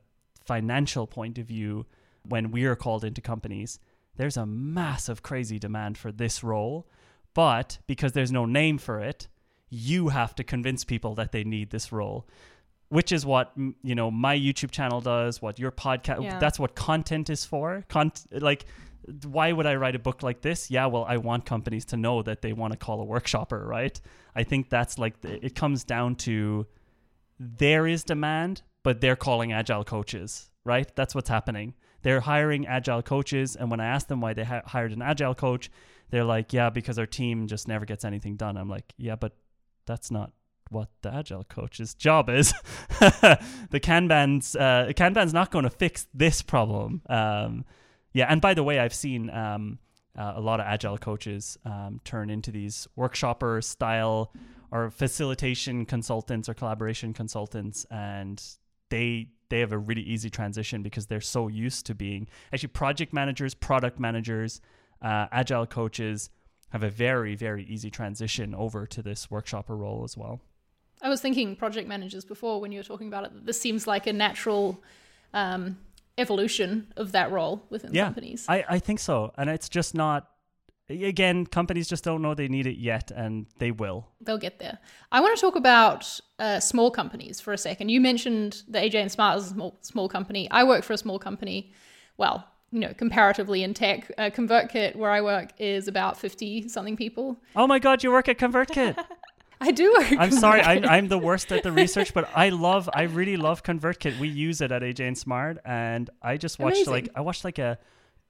[0.46, 1.86] financial point of view
[2.28, 3.78] when we are called into companies
[4.16, 6.88] there's a massive crazy demand for this role.
[7.34, 9.28] But because there's no name for it
[9.70, 12.28] you have to convince people that they need this role
[12.90, 16.40] which is what you know my youtube channel does what your podcast Yeah.
[16.40, 17.86] that's what content is for.
[17.88, 18.12] Con-
[18.50, 18.66] like
[19.24, 20.70] why would i write a book like this?
[20.72, 24.00] Yeah well i want companies to know that they want to call a workshopper right?
[24.36, 26.68] I think that's like the, it comes down to
[27.40, 30.96] there is demand but they're calling agile coaches right?
[30.96, 31.74] That's what's happening.
[32.04, 35.36] They're hiring agile coaches and when i ask them why they ha- hired an agile
[35.36, 35.70] coach
[36.10, 38.58] they're like yeah because our team just never gets anything done.
[38.58, 39.34] I'm like yeah but
[39.86, 40.32] that's not
[40.72, 42.54] what the agile coach's job is.
[43.00, 47.02] the Kanban's uh, Kanban's not going to fix this problem.
[47.10, 47.66] Um,
[48.13, 49.80] yeah, and by the way, I've seen um,
[50.17, 54.34] uh, a lot of agile coaches um, turn into these workshopper style
[54.71, 58.43] or facilitation consultants or collaboration consultants, and
[58.89, 63.13] they they have a really easy transition because they're so used to being actually project
[63.13, 64.62] managers, product managers,
[65.02, 66.30] uh, agile coaches
[66.69, 70.41] have a very very easy transition over to this workshopper role as well.
[71.02, 73.45] I was thinking project managers before when you were talking about it.
[73.45, 74.82] This seems like a natural
[75.34, 75.78] um,
[76.22, 78.46] evolution of that role within yeah, companies.
[78.48, 79.34] I, I think so.
[79.38, 80.30] And it's just not,
[80.90, 84.08] again, companies just don't know they need it yet, and they will.
[84.22, 84.80] They'll get there.
[85.12, 87.90] I want to talk about uh, small companies for a second.
[87.90, 90.50] You mentioned the AJ and Smart as a small, small company.
[90.52, 91.74] I work for a small company.
[92.18, 96.96] Well, you know, comparatively in tech, uh, ConvertKit, where I work, is about 50 something
[96.96, 97.42] people.
[97.56, 98.98] Oh my God, you work at ConvertKit.
[99.63, 99.95] I do.
[100.19, 103.62] I'm sorry, I'm, I'm the worst at the research, but I love, I really love
[103.63, 104.19] ConvertKit.
[104.19, 106.93] We use it at AJ and Smart, and I just watched Amazing.
[106.93, 107.78] like I watched like a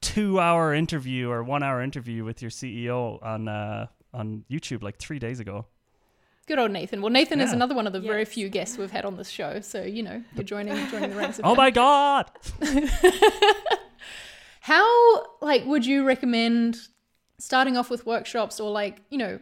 [0.02, 5.40] two-hour interview or one-hour interview with your CEO on uh, on YouTube like three days
[5.40, 5.64] ago.
[6.46, 7.00] Good old Nathan.
[7.00, 9.60] Well, Nathan is another one of the very few guests we've had on this show,
[9.60, 11.38] so you know you're joining joining the ranks.
[11.38, 11.56] Of Oh him.
[11.56, 12.30] my God!
[14.60, 16.76] How like would you recommend
[17.38, 19.38] starting off with workshops or like you know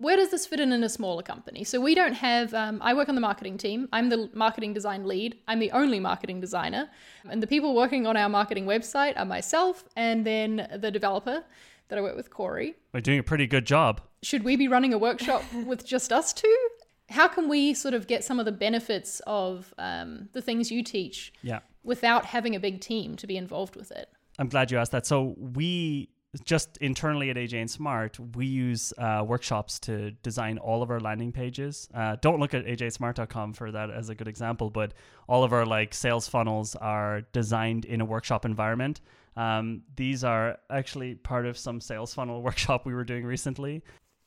[0.00, 1.62] where does this fit in in a smaller company?
[1.64, 2.52] So we don't have.
[2.54, 3.88] Um, I work on the marketing team.
[3.92, 5.38] I'm the marketing design lead.
[5.46, 6.88] I'm the only marketing designer,
[7.30, 11.44] and the people working on our marketing website are myself and then the developer
[11.88, 12.76] that I work with, Corey.
[12.94, 14.00] We're doing a pretty good job.
[14.22, 16.68] Should we be running a workshop with just us two?
[17.10, 20.82] How can we sort of get some of the benefits of um, the things you
[20.84, 21.58] teach Yeah.
[21.82, 24.08] without having a big team to be involved with it?
[24.38, 25.06] I'm glad you asked that.
[25.06, 26.10] So we
[26.44, 31.00] just internally at AJ and Smart, we use uh, workshops to design all of our
[31.00, 31.88] landing pages.
[31.92, 34.94] Uh, don't look at ajsmart.com for that as a good example, but
[35.28, 39.00] all of our like sales funnels are designed in a workshop environment.
[39.36, 43.82] Um, these are actually part of some sales funnel workshop we were doing recently.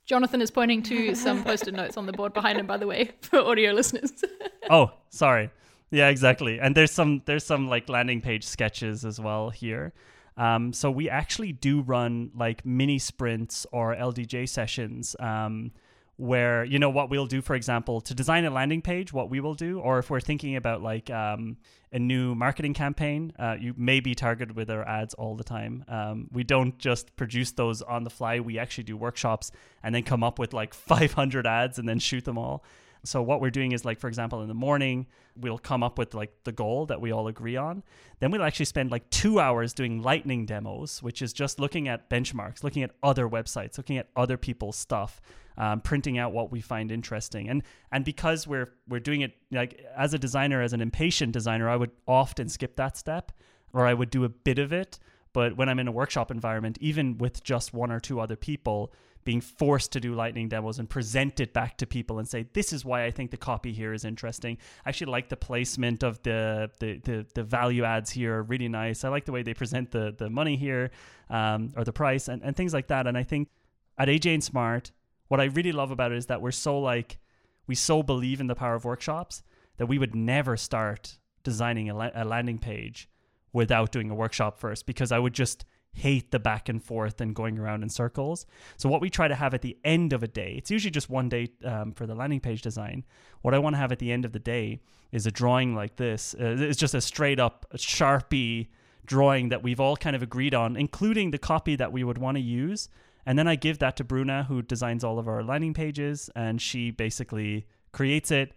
[0.06, 3.12] Jonathan is pointing to some post-it notes on the board behind him, by the way,
[3.22, 4.12] for audio listeners.
[4.70, 5.50] oh, sorry.
[5.92, 6.60] Yeah, exactly.
[6.60, 9.94] And there's some there's some like landing page sketches as well here.
[10.38, 15.72] Um, so we actually do run like mini sprints or LDJ sessions um,
[16.18, 19.40] where you know what we'll do, for example, to design a landing page, what we
[19.40, 21.58] will do, or if we're thinking about like um,
[21.92, 25.86] a new marketing campaign, uh, you may be targeted with our ads all the time.
[25.88, 28.40] Um, we don't just produce those on the fly.
[28.40, 29.52] We actually do workshops
[29.84, 32.64] and then come up with like 500 ads and then shoot them all.
[33.06, 36.14] So what we're doing is like, for example, in the morning, we'll come up with
[36.14, 37.84] like the goal that we all agree on.
[38.20, 42.10] Then we'll actually spend like two hours doing lightning demos, which is just looking at
[42.10, 45.22] benchmarks, looking at other websites, looking at other people's stuff,
[45.58, 47.50] um, printing out what we find interesting.
[47.50, 51.70] And and because we're we're doing it like as a designer, as an impatient designer,
[51.70, 53.34] I would often skip that step,
[53.74, 54.98] or I would do a bit of it.
[55.34, 58.94] But when I'm in a workshop environment, even with just one or two other people,
[59.24, 62.74] being forced to do lightning demos and present it back to people and say this
[62.74, 64.58] is why I think the copy here is interesting.
[64.86, 68.70] I actually like the placement of the the the, the value adds here are really
[68.70, 69.04] nice.
[69.04, 70.92] I like the way they present the the money here
[71.30, 73.08] um, or the price and, and things like that.
[73.08, 73.50] And I think
[73.98, 74.92] at AJ and Smart,
[75.28, 77.20] what I really love about it is that we're so like
[77.68, 79.44] we so believe in the power of workshops
[79.78, 83.10] that we would never start designing a, la- a landing page
[83.52, 87.36] without doing a workshop first because I would just hate the back and forth and
[87.36, 88.46] going around in circles.
[88.78, 91.10] So what we try to have at the end of a day, it's usually just
[91.10, 93.04] one day um, for the landing page design.
[93.42, 95.96] What I want to have at the end of the day is a drawing like
[95.98, 96.34] this.
[96.34, 98.68] Uh, it's just a straight up sharpie
[99.06, 102.38] drawing that we've all kind of agreed on, including the copy that we would want
[102.38, 102.90] to use.
[103.26, 106.62] And then I give that to Bruna, who designs all of our landing pages, and
[106.62, 108.54] she basically creates it.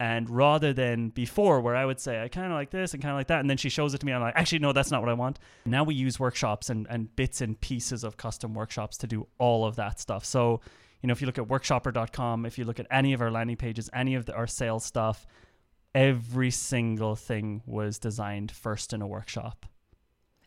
[0.00, 3.12] And rather than before, where I would say, I kind of like this and kind
[3.12, 4.90] of like that, and then she shows it to me, I'm like, actually, no, that's
[4.90, 5.38] not what I want.
[5.64, 9.64] Now we use workshops and, and bits and pieces of custom workshops to do all
[9.64, 10.24] of that stuff.
[10.24, 10.60] So,
[11.00, 13.56] you know, if you look at workshopper.com, if you look at any of our landing
[13.56, 15.26] pages, any of the, our sales stuff,
[15.94, 19.64] every single thing was designed first in a workshop.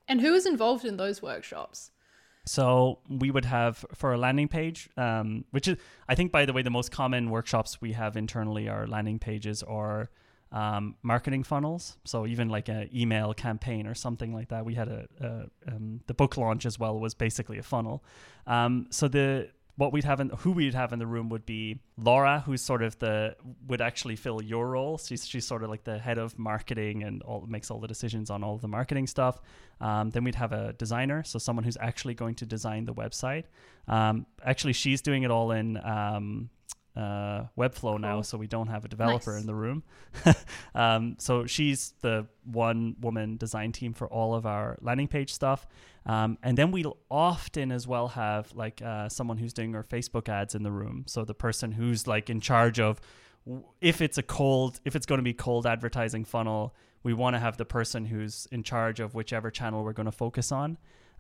[0.10, 1.92] and who is involved in those workshops?
[2.48, 6.54] So we would have for a landing page, um, which is, I think, by the
[6.54, 10.10] way, the most common workshops we have internally are landing pages or
[10.52, 11.98] um, marketing funnels.
[12.06, 14.66] So even like an email campaign or something like that.
[14.66, 18.04] We had a, a um, the book launch as well was basically a funnel.
[18.46, 21.80] Um, so the what we'd have in who we'd have in the room would be
[21.98, 23.36] Laura, who's sort of the
[23.68, 24.98] would actually fill your role.
[24.98, 28.30] She's she's sort of like the head of marketing and all makes all the decisions
[28.32, 29.40] on all the marketing stuff.
[29.80, 33.44] Um, then we'd have a designer, so someone who's actually going to design the website.
[33.88, 36.50] Um, actually, she's doing it all in um,
[36.98, 39.42] uh, Webflow now, so we don't have a developer Nice.
[39.42, 39.84] in the room.
[40.76, 45.68] um, so she's the one woman design team for all of our landing page stuff.
[46.06, 50.28] Um, and then we'll often as well have like uh, someone who's doing our Facebook
[50.30, 51.04] ads in the room.
[51.08, 53.00] So the person who's like in charge of
[53.46, 57.36] w- if it's a cold, if it's going to be cold advertising funnel, we want
[57.36, 60.78] to have the person who's in charge of whichever channel we're going to focus on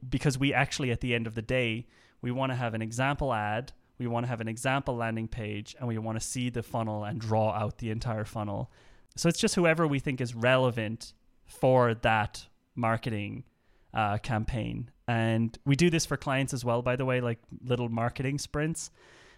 [0.09, 1.85] because we actually at the end of the day
[2.21, 5.75] we want to have an example ad we want to have an example landing page
[5.79, 8.71] and we want to see the funnel and draw out the entire funnel
[9.15, 11.13] so it's just whoever we think is relevant
[11.45, 13.43] for that marketing
[13.93, 17.89] uh, campaign and we do this for clients as well by the way like little
[17.89, 18.91] marketing sprints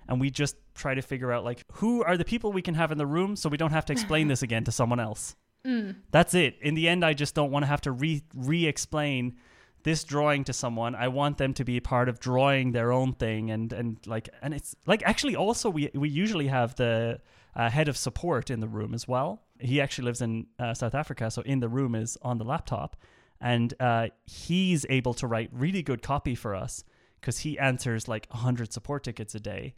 [0.08, 2.92] and we just try to figure out like who are the people we can have
[2.92, 5.98] in the room so we don't have to explain this again to someone else Mm.
[6.10, 6.56] that's it.
[6.62, 9.36] In the end, I just don't want to have to re re explain
[9.84, 10.96] this drawing to someone.
[10.96, 14.54] I want them to be part of drawing their own thing, and and like and
[14.54, 17.20] it's like actually also we we usually have the
[17.56, 19.44] uh, head of support in the room as well.
[19.60, 22.96] He actually lives in uh, South Africa, so in the room is on the laptop,
[23.42, 26.84] and uh, he's able to write really good copy for us
[27.20, 29.76] because he answers like hundred support tickets a day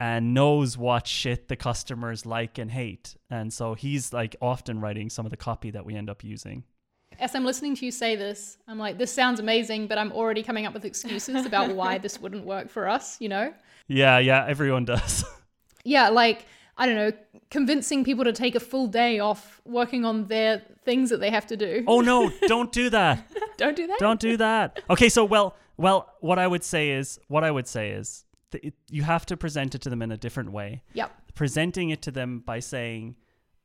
[0.00, 3.16] and knows what shit the customers like and hate.
[3.30, 6.64] And so he's like often writing some of the copy that we end up using.
[7.18, 10.42] As I'm listening to you say this, I'm like, this sounds amazing, but I'm already
[10.42, 13.52] coming up with excuses about why this wouldn't work for us, you know?
[13.88, 15.24] Yeah, yeah, everyone does.
[15.84, 16.44] Yeah, like,
[16.76, 17.12] I don't know,
[17.50, 21.46] convincing people to take a full day off working on their things that they have
[21.46, 21.82] to do.
[21.86, 23.26] oh no, don't do that.
[23.56, 23.98] don't do that.
[23.98, 24.80] Don't do that.
[24.90, 28.74] Okay, so well, well, what I would say is, what I would say is, it,
[28.90, 30.82] you have to present it to them in a different way.
[30.92, 31.10] Yep.
[31.34, 33.16] presenting it to them by saying,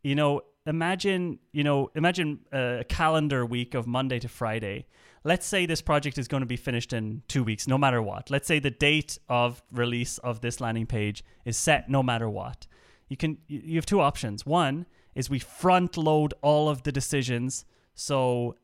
[0.03, 4.85] you know, imagine, you know, imagine a calendar week of Monday to Friday.
[5.23, 8.29] Let's say this project is going to be finished in two weeks, no matter what.
[8.29, 12.67] Let's say the date of release of this landing page is set no matter what.
[13.07, 14.45] You can you have two options.
[14.45, 18.55] One is we front load all of the decisions so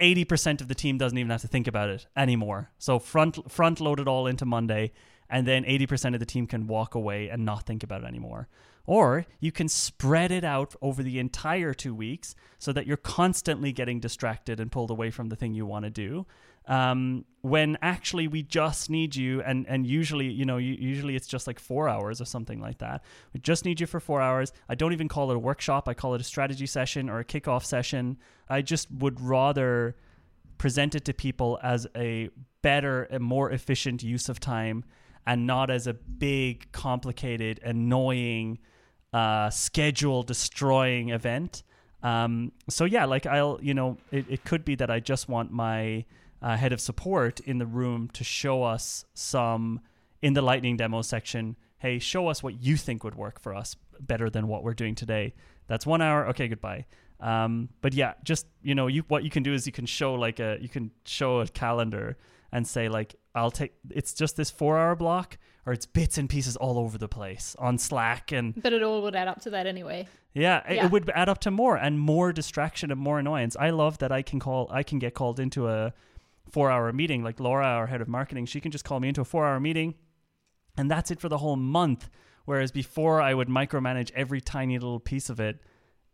[0.00, 2.70] 80% of the team doesn't even have to think about it anymore.
[2.78, 4.92] So front front load it all into Monday
[5.32, 8.48] and then 80% of the team can walk away and not think about it anymore.
[8.84, 13.72] Or you can spread it out over the entire 2 weeks so that you're constantly
[13.72, 16.26] getting distracted and pulled away from the thing you want to do.
[16.68, 21.48] Um, when actually we just need you and and usually you know usually it's just
[21.48, 23.02] like 4 hours or something like that.
[23.32, 24.52] We just need you for 4 hours.
[24.68, 27.24] I don't even call it a workshop, I call it a strategy session or a
[27.24, 28.18] kickoff session.
[28.48, 29.96] I just would rather
[30.58, 32.28] present it to people as a
[32.60, 34.84] better and more efficient use of time
[35.26, 38.58] and not as a big, complicated, annoying,
[39.12, 41.62] uh, schedule destroying event.
[42.02, 45.52] Um, so yeah, like I'll, you know, it, it could be that I just want
[45.52, 46.04] my
[46.40, 49.80] uh, head of support in the room to show us some
[50.20, 51.56] in the lightning demo section.
[51.78, 54.94] Hey, show us what you think would work for us better than what we're doing
[54.94, 55.34] today.
[55.68, 56.28] That's one hour.
[56.28, 56.86] Okay, goodbye.
[57.20, 60.14] Um, but yeah, just you know, you what you can do is you can show
[60.14, 62.16] like a you can show a calendar
[62.50, 66.28] and say like I'll take it's just this four hour block or it's bits and
[66.28, 69.50] pieces all over the place on Slack and But it all would add up to
[69.50, 70.08] that anyway.
[70.34, 70.84] yeah, it- Yeah.
[70.86, 73.56] it would add up to more and more distraction and more annoyance.
[73.58, 75.92] I love that I can call I can get called into a
[76.50, 78.46] four hour meeting like Laura, our head of marketing.
[78.46, 79.94] She can just call me into a four hour meeting
[80.76, 82.08] and that's it for the whole month.
[82.44, 85.60] Whereas before I would micromanage every tiny little piece of it,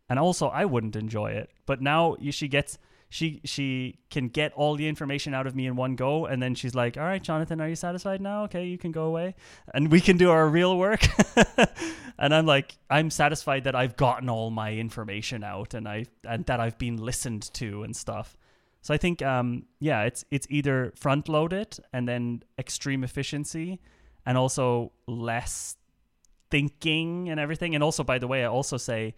[0.07, 1.49] and also I wouldn't enjoy it.
[1.65, 2.77] But now she gets
[3.09, 6.53] she she can get all the information out of me in one go, and then
[6.53, 8.43] she's like, "All right, Jonathan, are you satisfied now?
[8.43, 9.35] Okay, you can go away,
[9.73, 11.01] and we can do our real work."
[12.19, 16.45] and I'm like, I'm satisfied that I've gotten all my information out, and I and
[16.45, 18.37] that I've been listened to and stuff.
[18.81, 23.79] So I think, um, yeah, it's it's either front load it and then extreme efficiency,
[24.25, 25.75] and also less
[26.51, 27.73] thinking and everything.
[27.73, 29.15] And also, by the way, I also say,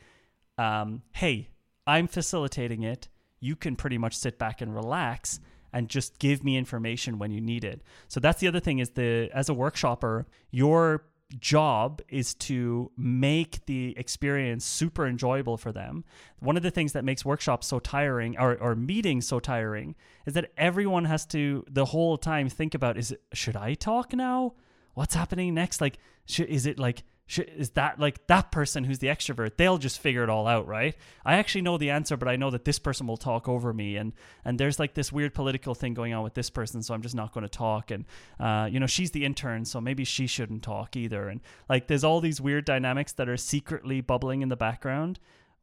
[0.57, 1.49] um, hey,
[1.85, 3.09] I'm facilitating it.
[3.41, 5.41] You can pretty much sit back and relax
[5.73, 7.81] and just give me information when you need it.
[8.07, 11.03] So that's the other thing is the as a workshopper, your
[11.39, 16.03] job is to make the experience super enjoyable for them.
[16.39, 20.33] One of the things that makes workshops so tiring or, or meetings so tiring is
[20.33, 24.53] that everyone has to the whole time think about is it should I talk now?
[24.93, 25.79] What's happening next?
[25.79, 27.03] Like should, is it like
[27.39, 30.95] is that like that person who's the extrovert they'll just figure it all out right?
[31.25, 33.97] I actually know the answer but i know that this person will talk over me
[33.97, 34.13] and
[34.45, 37.15] and there's like this weird political thing going on with this person so i'm just
[37.15, 38.05] not going to talk and
[38.39, 42.03] uh, you know she's the intern so maybe she shouldn't talk either and like there's
[42.03, 45.19] all these weird dynamics that are secretly bubbling in the background.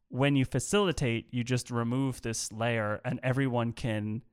[0.09, 4.23] When you facilitate you just remove this layer and everyone can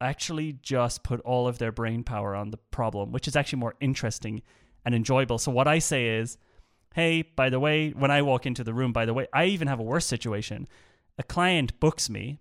[0.00, 3.74] actually just put all of their brain power on the problem which is actually more
[3.80, 4.42] interesting
[4.84, 5.38] and enjoyable.
[5.38, 6.38] So what i say is
[6.94, 9.68] hey, by the way, when I walk into the room, by the way, I even
[9.68, 10.66] have a worse situation.
[11.18, 12.38] A client books me,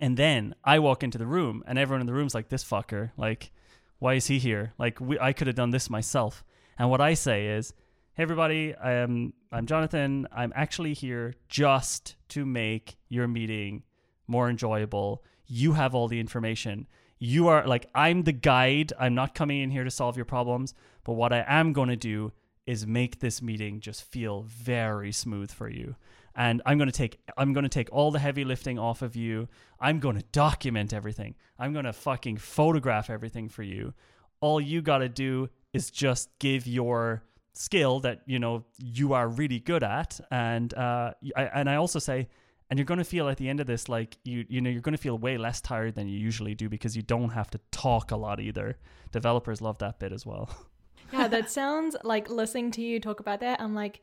[0.00, 3.10] and then I walk into the room, and everyone in the room's like, this fucker,
[3.16, 3.50] like,
[3.98, 4.72] why is he here?
[4.78, 6.44] Like, we, I could have done this myself.
[6.78, 7.72] And what I say is,
[8.14, 10.26] hey, everybody, I'm, I'm Jonathan.
[10.32, 13.82] I'm actually here just to make your meeting
[14.26, 15.22] more enjoyable.
[15.46, 16.86] You have all the information.
[17.18, 18.92] You are like, I'm the guide.
[18.98, 20.74] I'm not coming in here to solve your problems.
[21.04, 22.32] But what I am going to do
[22.66, 25.96] is make this meeting just feel very smooth for you.
[26.36, 29.16] And i'm going to take i'm going to take all the heavy lifting off of
[29.16, 29.48] you.
[29.80, 31.34] I'm going to document everything.
[31.58, 33.94] I'm going to fucking photograph everything for you.
[34.40, 39.28] All you got to do is just give your skill that you know you are
[39.28, 40.18] really good at.
[40.30, 42.28] And uh I, and i also say
[42.70, 44.80] and you're going to feel at the end of this like you you know you're
[44.80, 47.60] going to feel way less tired than you usually do because you don't have to
[47.70, 48.78] talk a lot either.
[49.12, 50.50] Developers love that bit as well
[51.18, 53.60] yeah, that sounds like listening to you talk about that.
[53.60, 54.00] I'm like,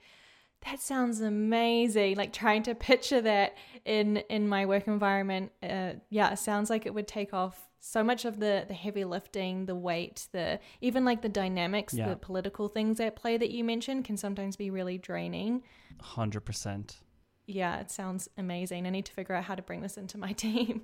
[0.66, 2.16] that sounds amazing.
[2.18, 3.56] Like trying to picture that
[3.86, 5.52] in in my work environment.
[5.64, 9.04] Uh, yeah, it sounds like it would take off so much of the the heavy
[9.04, 12.10] lifting, the weight, the even like the dynamics, Yeah.
[12.10, 15.64] the political things at play that you mentioned can sometimes be really draining.
[16.16, 16.96] 100%
[17.48, 18.86] Yeah, it sounds amazing.
[18.86, 20.84] I need to figure out how to bring this into my team.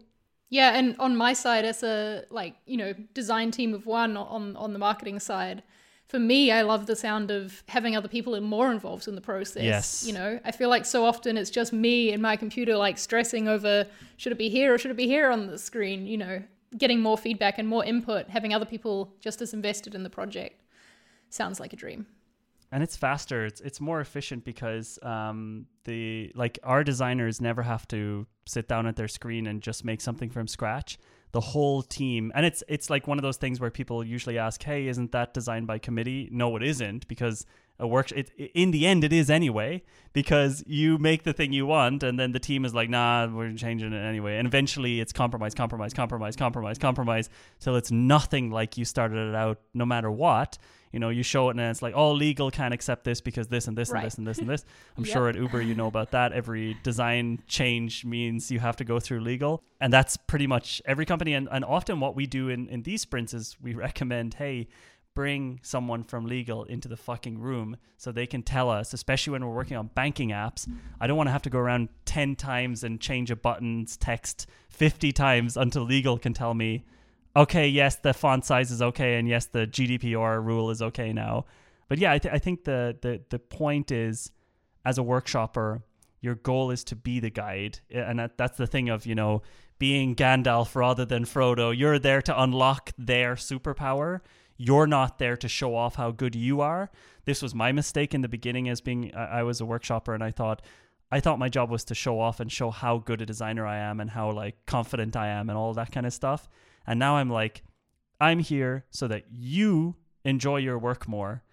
[0.49, 4.55] Yeah, and on my side, as a like you know design team of one on
[4.55, 5.61] on the marketing side,
[6.08, 9.64] for me, I love the sound of having other people more involved in the process.
[9.64, 10.03] Yes.
[10.08, 13.47] you know, I feel like so often it's just me and my computer like stressing
[13.47, 13.86] over
[14.16, 16.08] should it be here or should it be here on the screen.
[16.08, 16.43] You know,
[16.78, 20.64] getting more feedback and more input, having other people just as invested in the project
[21.30, 22.05] sounds like a dream.
[22.72, 27.88] and it's faster it's it's more efficient because um the like our designers never have
[27.88, 30.97] to sit down at their screen and just make something from scratch
[31.32, 32.32] the whole team.
[32.36, 35.34] And it's it's like one of those things where people usually ask hey isn't that
[35.34, 36.30] designed by committee?
[36.32, 37.45] No it isn't because
[37.80, 41.65] a work it, in the end it is anyway because you make the thing you
[41.65, 44.38] want and then the team is like nah we're changing it anyway.
[44.38, 49.36] And eventually it's compromise compromise compromise compromise compromise till it's nothing like you started it
[49.36, 50.57] out no matter what
[50.97, 53.67] you know you show it and it's like oh legal can't accept this because this
[53.67, 53.99] and this Right.
[53.99, 54.65] and this and this and this.
[54.97, 55.13] I'm Yep.
[55.13, 56.33] sure at uber you know about that.
[56.33, 59.61] Every design change means you have to go through legal.
[59.79, 61.35] And that's pretty much every company.
[61.35, 64.69] And, and often what we do in, in these sprints is we recommend hey
[65.13, 69.45] bring someone from legal into the fucking room so they can tell us especially when
[69.45, 70.67] we're working on banking apps.
[70.99, 74.47] I don't want to have to go around 10 times and change a button's text
[74.69, 76.85] 50 times until legal can tell me
[77.38, 81.45] okay, yes, the font size is okay, and yes, the GDPR rule is okay now.
[81.88, 84.31] But yeah, I, th- I think the, the the point is,
[84.83, 85.83] as a workshopper,
[86.19, 89.15] your goal is to be the guide, eh, and that, that's the thing of you
[89.15, 89.41] know
[89.79, 91.77] being Gandalf rather than Frodo.
[91.77, 94.21] You're there to unlock their superpower.
[94.57, 96.89] You're not there to show off how good you are.
[97.25, 100.23] This was my mistake in the beginning, as being I, I was a workshopper, and
[100.23, 100.61] I thought.
[101.09, 103.77] I thought my job was to show off and show how good a designer I
[103.77, 106.49] am and how like confident I am and all that kind of stuff.
[106.88, 107.63] And now I'm like,
[108.19, 111.43] I'm here so that you enjoy your work more.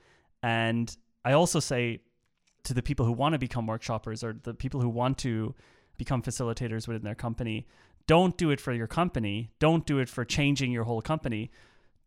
[0.43, 2.01] And I also say
[2.65, 5.55] to the people who want to become workshoppers or the people who want to
[5.99, 7.67] become facilitators within their company,
[8.07, 9.51] don't do it for your company.
[9.59, 11.51] Don't do it for changing your whole company.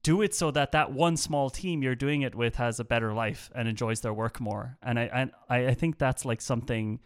[0.03, 3.13] Do it so that that one small team you're doing it with has a better
[3.13, 4.78] life and enjoys their work more.
[4.82, 6.99] And I I, I think that's like something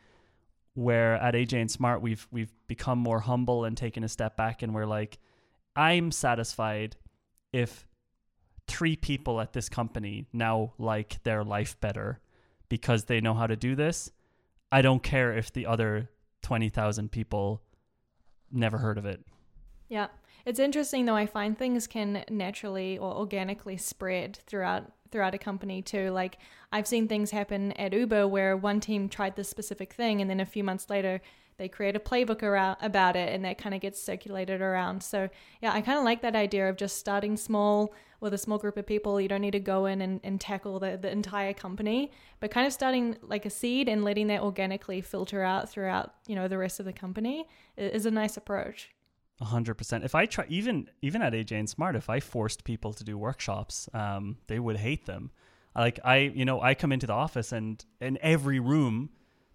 [0.74, 4.62] where at AJ and Smart we've we've become more humble and taken a step back
[4.62, 5.20] and we're like,
[5.76, 6.98] I'm satisfied
[7.54, 7.88] if
[8.68, 12.20] three people at this company now like their life better
[12.70, 14.12] because they know how to do this.
[14.72, 16.10] I don't care if the other
[16.44, 17.62] 20,000 people
[18.52, 19.26] never heard of it.
[19.90, 20.08] Yeah.
[20.46, 25.82] It's interesting though I find things can naturally or organically spread throughout throughout a company
[25.82, 26.10] too.
[26.10, 26.38] Like
[26.72, 30.40] I've seen things happen at Uber where one team tried this specific thing and then
[30.40, 31.22] a few months later
[31.58, 35.04] they create a playbook around, about it and that kind of gets circulated around.
[35.04, 35.30] So,
[35.62, 38.78] yeah, I kind of like that idea of just starting small with a small group
[38.78, 39.20] of people.
[39.20, 42.66] You don't need to go in and, and tackle the, the entire company, but kind
[42.66, 46.58] of starting like a seed and letting that organically filter out throughout, you know, the
[46.58, 47.48] rest of the company
[47.78, 48.92] is a nice approach.
[49.42, 50.04] A hundred percent.
[50.04, 53.18] If I try, even even at AJ and Smart, if I forced people to do
[53.18, 55.32] workshops, um, they would hate them.
[55.76, 59.10] Like I, you know, I come into the office and in every room,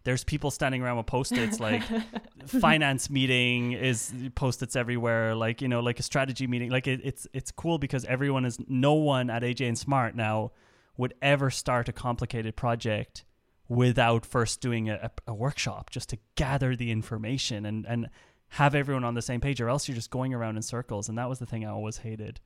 [0.06, 1.82] there's people standing around with post-its like
[2.46, 7.26] finance meeting is post-its everywhere like you know like a strategy meeting like it, it's
[7.32, 10.52] it's cool because everyone is no one at aj and smart now
[10.96, 13.24] would ever start a complicated project
[13.68, 18.08] without first doing a, a workshop just to gather the information and and
[18.50, 21.18] have everyone on the same page or else you're just going around in circles and
[21.18, 22.38] that was the thing i always hated.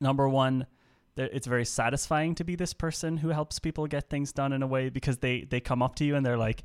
[0.00, 0.66] Number one
[1.16, 4.66] it's very satisfying to be this person who helps people get things done in a
[4.66, 6.64] way because they they come up to you and they're like,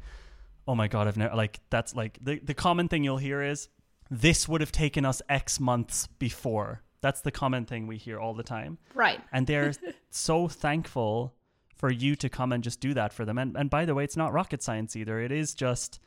[0.69, 3.69] "Oh my god, I've never like that's like the the common thing you'll hear is
[4.09, 8.33] this would have taken us X months before." That's the common thing we hear all
[8.33, 9.21] the time Right.
[9.31, 9.71] and they're
[10.09, 11.33] so thankful
[11.77, 13.37] for you to come and just do that for them.
[13.37, 15.19] And and by the way, it's not rocket science either.
[15.21, 15.99] It is just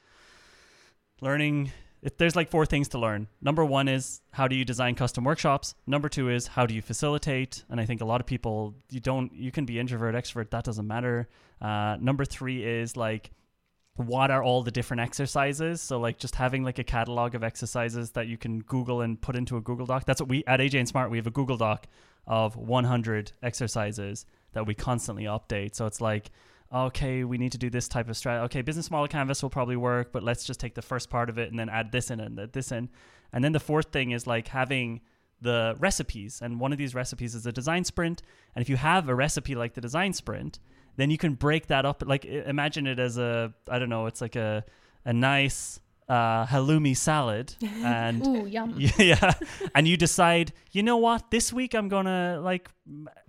[1.20, 1.72] learning.
[2.02, 3.28] It, there's like four things to learn.
[3.40, 5.74] Number one is how do you design custom workshops.
[5.86, 7.64] Number two is how do you facilitate.
[7.70, 10.64] And I think a lot of people you don't you can be introvert extrovert that
[10.64, 11.28] doesn't matter.
[11.60, 13.30] Uh, number three is like
[13.96, 15.80] what are all the different exercises.
[15.80, 19.36] So like just having like a catalog of exercises that you can google and put
[19.36, 20.04] into a google doc.
[20.06, 21.86] That's what we at aj and smart we have a google doc
[22.26, 25.74] of 100 exercises that we constantly update.
[25.74, 26.30] So it's like
[26.72, 29.76] okay we need to do this type of strategy okay business model canvas will probably
[29.76, 32.18] work but let's just take the first part of it and then add this in
[32.20, 32.88] and add this in.
[33.32, 35.00] And then the fourth thing is like having
[35.42, 36.40] the recipes.
[36.42, 38.22] And one of these recipes is a design sprint.
[38.54, 40.58] And if you have a recipe like the design sprint
[40.96, 44.20] then you can break that up like imagine it as a i don't know it's
[44.20, 44.64] like a
[45.04, 48.74] a nice uh halloumi salad and Ooh, yum.
[48.98, 49.32] yeah
[49.74, 51.30] and you decide you know what?
[51.30, 52.70] This week i'm gonna like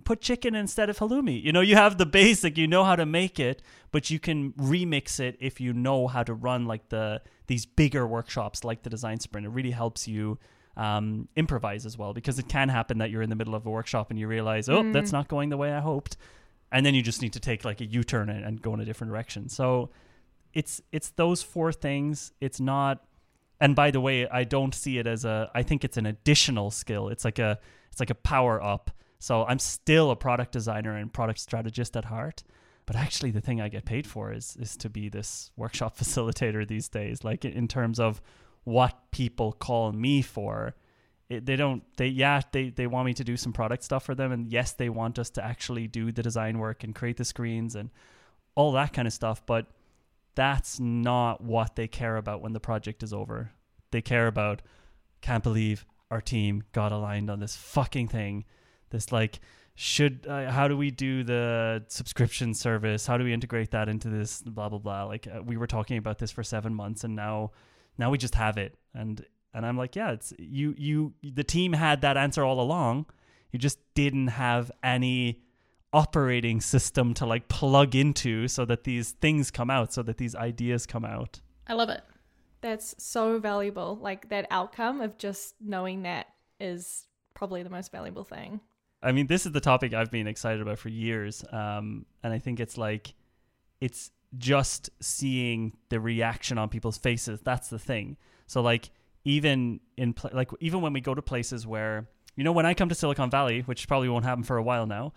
[0.04, 1.42] put chicken instead of halloumi.
[1.42, 4.52] You know you have the basic you know how to make it but you can
[4.54, 8.90] remix it if you know how to run like the these bigger workshops like the
[8.90, 10.38] design sprint it really helps you
[10.76, 13.70] um, improvise as well because it can happen that you're in the middle of a
[13.70, 16.16] workshop and you realize oh that's not going the way i hoped
[16.74, 18.84] and then you just need to take like a u-turn and, and go in a
[18.84, 19.48] different direction.
[19.48, 19.90] So
[20.52, 22.32] it's it's those four things.
[22.40, 23.04] It's not
[23.60, 26.72] and by the way i don't see it as a i think it's an additional
[26.72, 27.08] skill.
[27.08, 27.58] It's like a
[27.90, 28.90] it's like a power up.
[29.20, 32.42] So i'm still a product designer and product strategist at heart
[32.86, 36.66] but actually the thing i get paid for is is to be this workshop facilitator
[36.68, 38.20] these days like in terms of
[38.64, 40.74] what people call me for
[41.28, 44.14] it, they don't they yeah they they want me to do some product stuff for
[44.14, 44.32] them.
[44.32, 47.74] And yes they want us to actually do the design work and create the screens
[47.74, 47.90] and
[48.54, 49.44] all that kind of stuff.
[49.46, 49.66] But
[50.34, 53.50] that's not what they care about when the project is over.
[53.90, 54.62] They care about
[55.20, 58.44] can't believe our team got aligned on this fucking thing.
[58.90, 59.40] This like
[59.76, 63.06] should uh, how do we do the subscription service?
[63.06, 64.42] How do we integrate that into this?
[64.42, 65.04] Blah blah blah.
[65.04, 67.52] Like uh, we were talking about this for 7 months and now
[67.96, 68.76] now we just have it.
[68.92, 69.24] And
[69.54, 73.06] and I'm like yeah it's you you the team had that answer all along
[73.52, 75.40] you just didn't have any
[75.92, 80.34] operating system to like plug into so that these things come out so that these
[80.34, 82.02] ideas come out I love it.
[82.60, 83.98] That's so valuable.
[84.00, 86.28] Like that outcome of just knowing that
[86.60, 88.60] is probably the most valuable thing.
[89.02, 92.38] I mean, this is the topic I've been excited about for years, um, and I
[92.38, 93.14] think it's like
[93.80, 97.40] it's just seeing the reaction on people's faces.
[97.42, 98.16] That's the thing.
[98.46, 98.90] So like
[99.24, 102.06] even in pla like even when we go to places where
[102.36, 104.86] you know when I come to Silicon Valley, which probably won't happen for a while
[104.86, 105.12] now,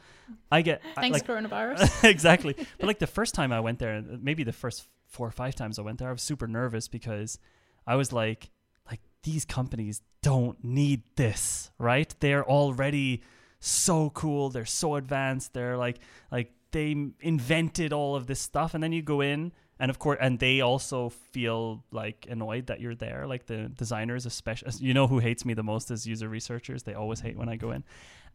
[0.52, 2.04] I get I- Thanks, like coronavirus.
[2.10, 2.56] exactly.
[2.80, 5.80] But like the first time I went there, maybe the first four or five times
[5.80, 7.40] I went there, I was super nervous because
[7.88, 8.52] I was like,
[8.90, 12.14] like these companies don't need this, right?
[12.20, 13.24] They're already
[13.60, 14.50] so cool.
[14.50, 15.54] They're so advanced.
[15.54, 15.98] They're like,
[16.32, 19.54] like they invented all of this stuff, and then you go in.
[19.80, 23.28] And of course, and they also feel like annoyed that you're there.
[23.28, 26.84] Like the designers, especially, you know, who hates me the most is user researchers.
[26.84, 27.84] They always hate when I go in.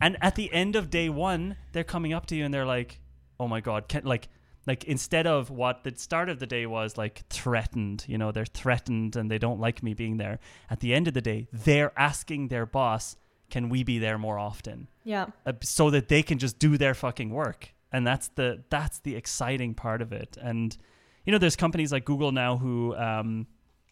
[0.01, 3.01] And at the end of day one, they're coming up to you and they're like,
[3.41, 4.29] "Oh my god, can like
[4.67, 8.45] like instead of what the start of the day was like threatened, you know, they're
[8.45, 10.39] threatened and they don't like me being there.
[10.71, 13.17] At the end of the day, they're asking their boss,
[13.51, 15.27] "Can we be there more often?" Yeah.
[15.45, 19.15] uh, so that they can just do their fucking work and that's the that's the
[19.15, 20.77] exciting part of it and
[21.25, 23.47] you know there's companies like google now who um,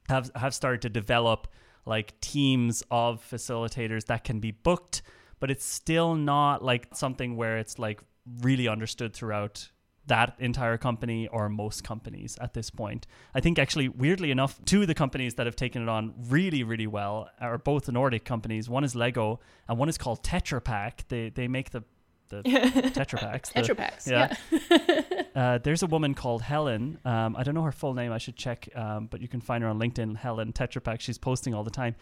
[0.09, 1.49] have have started to develop
[1.87, 5.03] like teams of facilitators that can be booked
[5.41, 8.01] but it's still not like something where it's like
[8.43, 9.71] really understood throughout
[10.07, 13.07] that entire company or most companies at this point.
[13.35, 16.63] I think actually weirdly enough, two of the companies that have taken it on really,
[16.65, 18.69] really well are both Nordic companies.
[18.69, 21.05] One is Lego and one is called Tetra Pak.
[21.09, 21.85] They they make the
[22.31, 24.07] the Tetra the- Tetra Paks.
[24.07, 24.35] yeah.
[24.51, 25.23] Yeah.
[25.35, 26.99] uh, there's a woman called Helen.
[27.05, 28.13] Um, I don't know her full name.
[28.13, 30.17] I should check, um, but you can find her on LinkedIn.
[30.17, 31.01] Helen Tetra Pak.
[31.01, 31.95] She's posting all the time.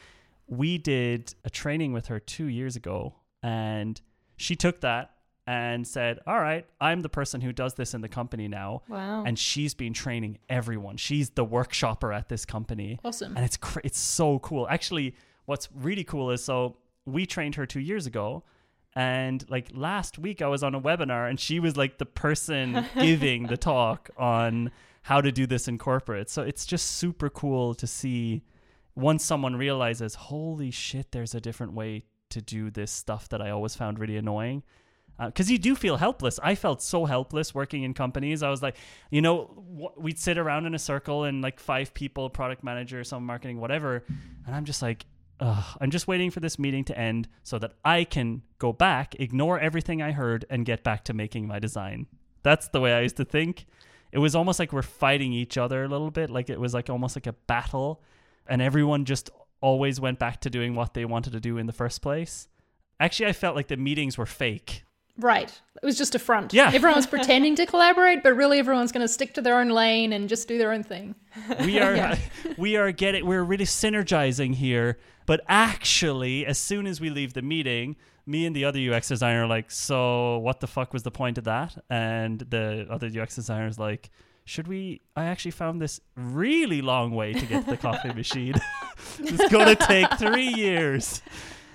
[0.46, 4.00] We did a training with her two years ago, and
[4.36, 5.10] she took that
[5.46, 9.24] and said, "All right, I'm the person who does this in the company now." Wow.
[9.26, 10.96] And she's been training everyone.
[10.96, 13.36] She's the workshopper at this company Awesome.
[13.36, 14.66] and it's cr- it's so cool.
[14.68, 15.14] Actually,
[15.46, 16.76] what's really cool is so
[17.06, 18.42] we trained her two years ago,
[18.94, 22.86] and like last week I was on a webinar, and she was like the person
[23.00, 24.70] giving the talk on
[25.02, 26.28] how to do this in corporate.
[26.28, 28.42] So it's just super cool to see
[28.94, 33.50] once someone realizes, holy shit, there's a different way to do this stuff that I
[33.50, 34.62] always found really annoying.
[35.20, 36.38] Uh, because you do feel helpless.
[36.44, 38.42] I felt so helpless working in companies.
[38.42, 38.76] I was like,
[39.10, 43.02] you know, w- we'd sit around in a circle and like five people, product manager,
[43.02, 44.04] some marketing, whatever,
[44.46, 45.06] and I'm just like,
[45.40, 49.14] Ugh, I'm just waiting for this meeting to end so that I can go back,
[49.20, 52.06] ignore everything I heard, and get back to making my design.
[52.42, 53.66] That's the way I used to think.
[54.10, 56.90] It was almost like we're fighting each other a little bit, like it was like
[56.90, 58.02] almost like a battle,
[58.46, 59.30] and everyone just
[59.60, 62.48] always went back to doing what they wanted to do in the first place.
[62.98, 64.84] Actually, I felt like the meetings were fake.
[65.18, 65.50] Right.
[65.82, 66.52] It was just a front.
[66.52, 66.70] Yeah.
[66.72, 70.12] Everyone was pretending to collaborate, but really everyone's going to stick to their own lane
[70.12, 71.14] and just do their own thing.
[71.64, 72.16] We are
[72.56, 77.42] we are getting we're really synergizing here, but actually as soon as we leave the
[77.42, 77.96] meeting,
[78.26, 81.38] me and the other UX designer are like, "So, what the fuck was the point
[81.38, 84.10] of that?" And the other UX designer is like,
[84.48, 85.02] should we?
[85.14, 88.54] I actually found this really long way to get to the coffee machine.
[89.18, 91.20] it's going to take three years.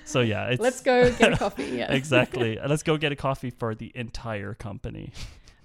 [0.06, 1.64] So yeah, it's Let's go get a coffee.
[1.74, 1.92] Yeah.
[1.92, 2.60] exactly.
[2.68, 5.12] Let's go get a coffee for the entire company.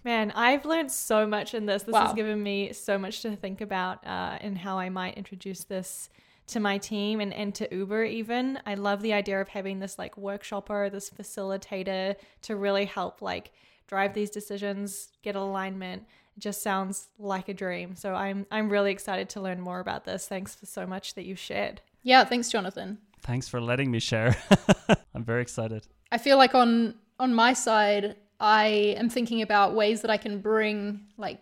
[0.04, 1.82] Man, I've learned so much in this.
[1.82, 2.06] This Wow.
[2.06, 6.08] has given me so much to think about uh, and how I might introduce this
[6.46, 8.58] to my team and, and to Uber even.
[8.64, 13.50] I love the idea of having this like workshopper, this facilitator to really help like
[13.86, 16.04] drive these decisions, get alignment.
[16.36, 17.96] It just sounds like a dream.
[17.96, 20.26] So I'm I'm really excited to learn more about this.
[20.26, 21.82] Thanks for so much that you shared.
[22.02, 22.98] Yeah, thanks, Jonathan.
[23.28, 24.34] Thanks for letting me share.
[25.14, 25.86] I'm very excited.
[26.10, 28.66] I feel like on on my side, I
[28.96, 31.40] am thinking about ways that I can bring like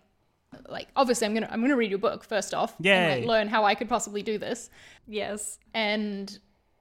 [0.68, 3.14] like obviously I'm gonna I'm gonna read your book first off Yeah.
[3.16, 4.68] Like learn how I could possibly do this
[5.06, 5.58] Yes.
[5.74, 6.36] and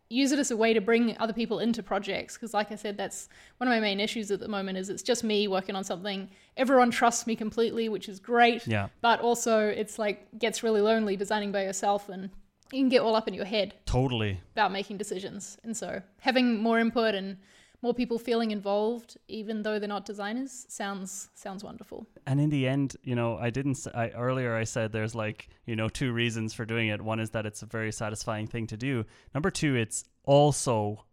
[0.09, 2.95] use it as a way to bring other people into projects because like I said
[2.97, 3.27] that's
[3.57, 6.29] one of my main issues at the moment is it's just me working on something
[6.57, 8.87] everyone trusts me completely which is great Yeah.
[9.01, 12.29] but also it's like gets really lonely designing by yourself and
[12.71, 14.39] you can get all up in your head Totally.
[14.53, 15.57] about making decisions.
[15.63, 17.37] And so having more input and
[17.81, 22.07] more people feeling involved, even though they're not designers, sounds sounds wonderful.
[22.25, 25.75] and in the end you know i didn't I earlier i said there's like you
[25.75, 28.77] know two reasons for doing it one is that it's a very satisfying thing to
[28.77, 29.05] do
[29.35, 31.05] number two it's also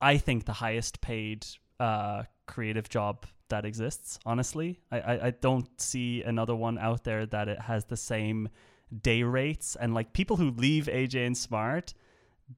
[0.00, 1.46] i think the highest paid
[1.78, 7.26] uh creative job that exists honestly i i, I don't see another one out there
[7.26, 8.48] that it has the same
[9.02, 11.94] day rates and like people who leave aj and smart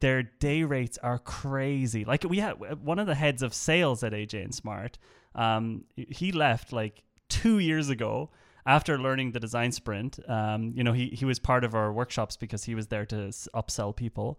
[0.00, 2.04] their day rates are crazy.
[2.04, 2.54] Like we had
[2.84, 4.98] one of the heads of sales at AJ and Smart.
[5.34, 8.30] Um, he left like two years ago
[8.66, 10.18] after learning the design sprint.
[10.28, 13.16] Um, you know, he he was part of our workshops because he was there to
[13.54, 14.38] upsell people,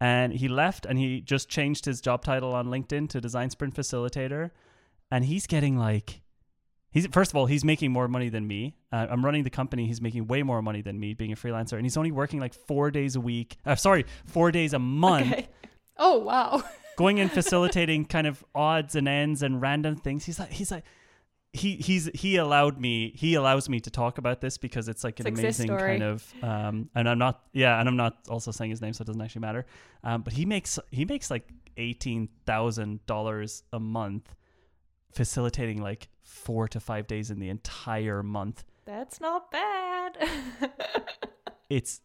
[0.00, 3.74] and he left and he just changed his job title on LinkedIn to design sprint
[3.74, 4.50] facilitator,
[5.10, 6.20] and he's getting like.
[6.94, 8.76] He's first of all, he's making more money than me.
[8.92, 9.86] Uh, I'm running the company.
[9.88, 12.54] He's making way more money than me, being a freelancer, and he's only working like
[12.54, 13.58] four days a week.
[13.66, 15.48] Uh, sorry, four days a month, Okay.
[15.96, 16.62] Oh wow.
[16.96, 20.24] going and facilitating kind of odds and ends and random things.
[20.24, 20.84] He's like, he's like,
[21.52, 25.20] he he's he allowed me he allows me to talk about this because it's like
[25.20, 28.82] an amazing kind of um and I'm not yeah and I'm not also saying his
[28.82, 29.64] name so it doesn't actually matter
[30.02, 34.34] um but he makes he makes like eighteen thousand dollars a month
[35.14, 38.64] facilitating like four to five days in the entire month.
[38.84, 40.18] That's not bad.
[41.70, 42.00] it's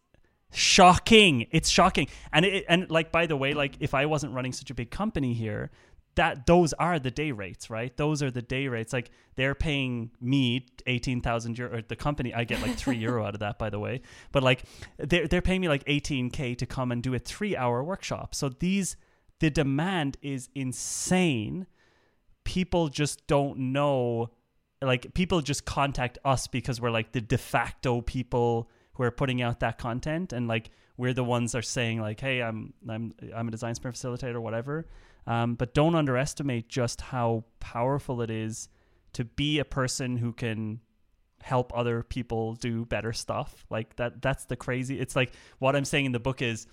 [0.51, 1.47] shocking.
[1.51, 2.07] It's shocking.
[2.31, 4.91] And it and like by the way like if i wasn't running such a big
[4.91, 5.71] company here
[6.15, 7.95] that those are the day rates right?
[7.95, 8.91] Those are the day rates.
[8.93, 13.33] Like they're paying me 18,000 euro or the company I get like 3 euro out
[13.33, 14.01] of that by the way.
[14.31, 14.63] But like
[14.97, 18.35] they're they're paying me like 18k to come and do a 3 hour workshop.
[18.35, 18.95] So these
[19.39, 21.67] the demand is insane
[22.49, 24.27] people just don't know
[24.81, 29.39] like people just contact us because we're like the de facto people who are putting
[29.39, 33.47] out that content and like we're the ones are saying like hey i'm i'm i'm
[33.47, 34.87] a design sprint facilitator or whatever.
[35.27, 38.67] Um, but don't underestimate just how powerful it is
[39.13, 40.79] to be a person who can
[41.43, 43.63] help other people do better stuff.
[43.69, 46.65] Like that that's the crazy it's like what i'm saying in the book is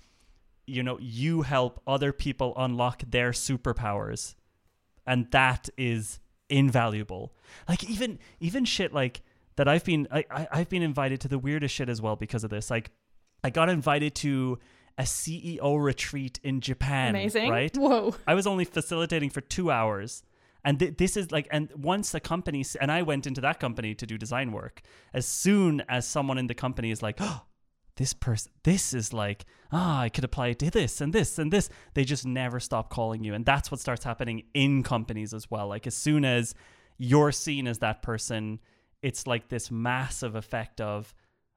[0.65, 4.33] you know you help other people unlock their superpowers
[5.07, 7.33] and that is invaluable
[7.67, 9.21] like even even shit like
[9.55, 12.43] that i've been I, I i've been invited to the weirdest shit as well because
[12.43, 12.91] of this like
[13.43, 14.59] i got invited to
[14.97, 17.49] a ceo retreat in japan Amazing.
[17.49, 18.15] right Whoa.
[18.27, 20.23] I was only facilitating for two hours.
[20.63, 23.95] And th- this is like, and once a company, and I went into that company
[23.95, 24.81] to do design work.
[25.13, 27.43] As soon as someone in the company is like, oh,
[27.97, 31.51] this person, this is like, ah, I could apply it to this and this and
[31.51, 33.33] this, they just never stop calling you.
[33.33, 35.67] And that's what starts happening in companies as well.
[35.67, 36.55] Like, as soon as
[36.97, 38.59] you're seen as that person,
[39.01, 41.13] it's like this massive effect of,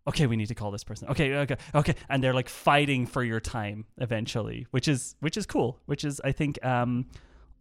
[0.09, 1.09] okay, we need to call this person.
[1.09, 5.47] Okay, okay, okay, and they're like fighting for your time eventually, which is which is
[5.47, 5.79] cool.
[5.87, 7.07] Which is I think um,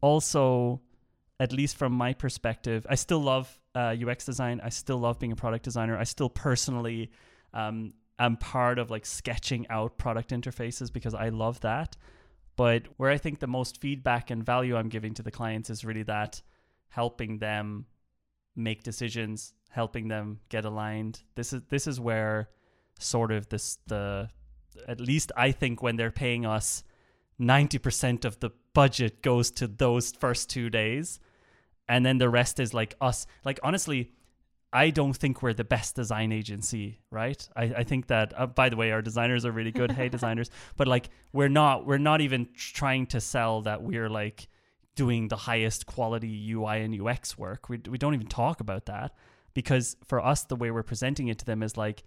[0.01, 0.81] also
[1.39, 4.59] at least from my perspective, I still love uh, UX design.
[4.61, 5.97] I still love being a product designer.
[5.97, 7.11] I still personally
[7.53, 11.95] um, am part of like sketching out product interfaces because I love that.
[12.55, 15.85] But where I think the most feedback and value I'm giving to the clients is
[15.85, 16.41] really that
[16.89, 17.85] helping them
[18.55, 21.21] make decisions, helping them get aligned.
[21.35, 22.49] This is this is where
[22.99, 24.29] sort of this the
[24.87, 26.83] at least I think when they're paying us
[27.39, 31.19] 90% of the budget goes to those first 2 days
[31.87, 34.11] and then the rest is like us like honestly
[34.71, 37.47] I don't think we're the best design agency, right?
[37.55, 39.91] I, I think that uh, by the way, our designers are really good.
[39.91, 44.47] hey, designers, but like we're not we're not even trying to sell that we're like
[44.95, 47.69] doing the highest quality UI and UX work.
[47.69, 49.15] We we don't even talk about that
[49.55, 52.03] because for us, the way we're presenting it to them is like,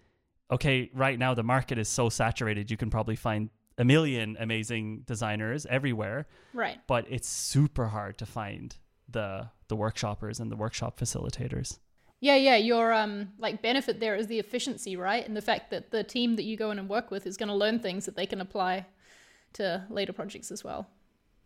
[0.51, 5.03] okay, right now the market is so saturated, you can probably find a million amazing
[5.07, 6.79] designers everywhere, Right.
[6.87, 8.77] but it's super hard to find
[9.09, 11.79] the the workshoppers and the workshop facilitators.
[12.23, 12.57] Yeah, yeah.
[12.57, 15.27] Your um like benefit there is the efficiency, right?
[15.27, 17.49] And the fact that the team that you go in and work with is going
[17.49, 18.87] to learn things that they can apply
[19.55, 20.87] to later projects as well.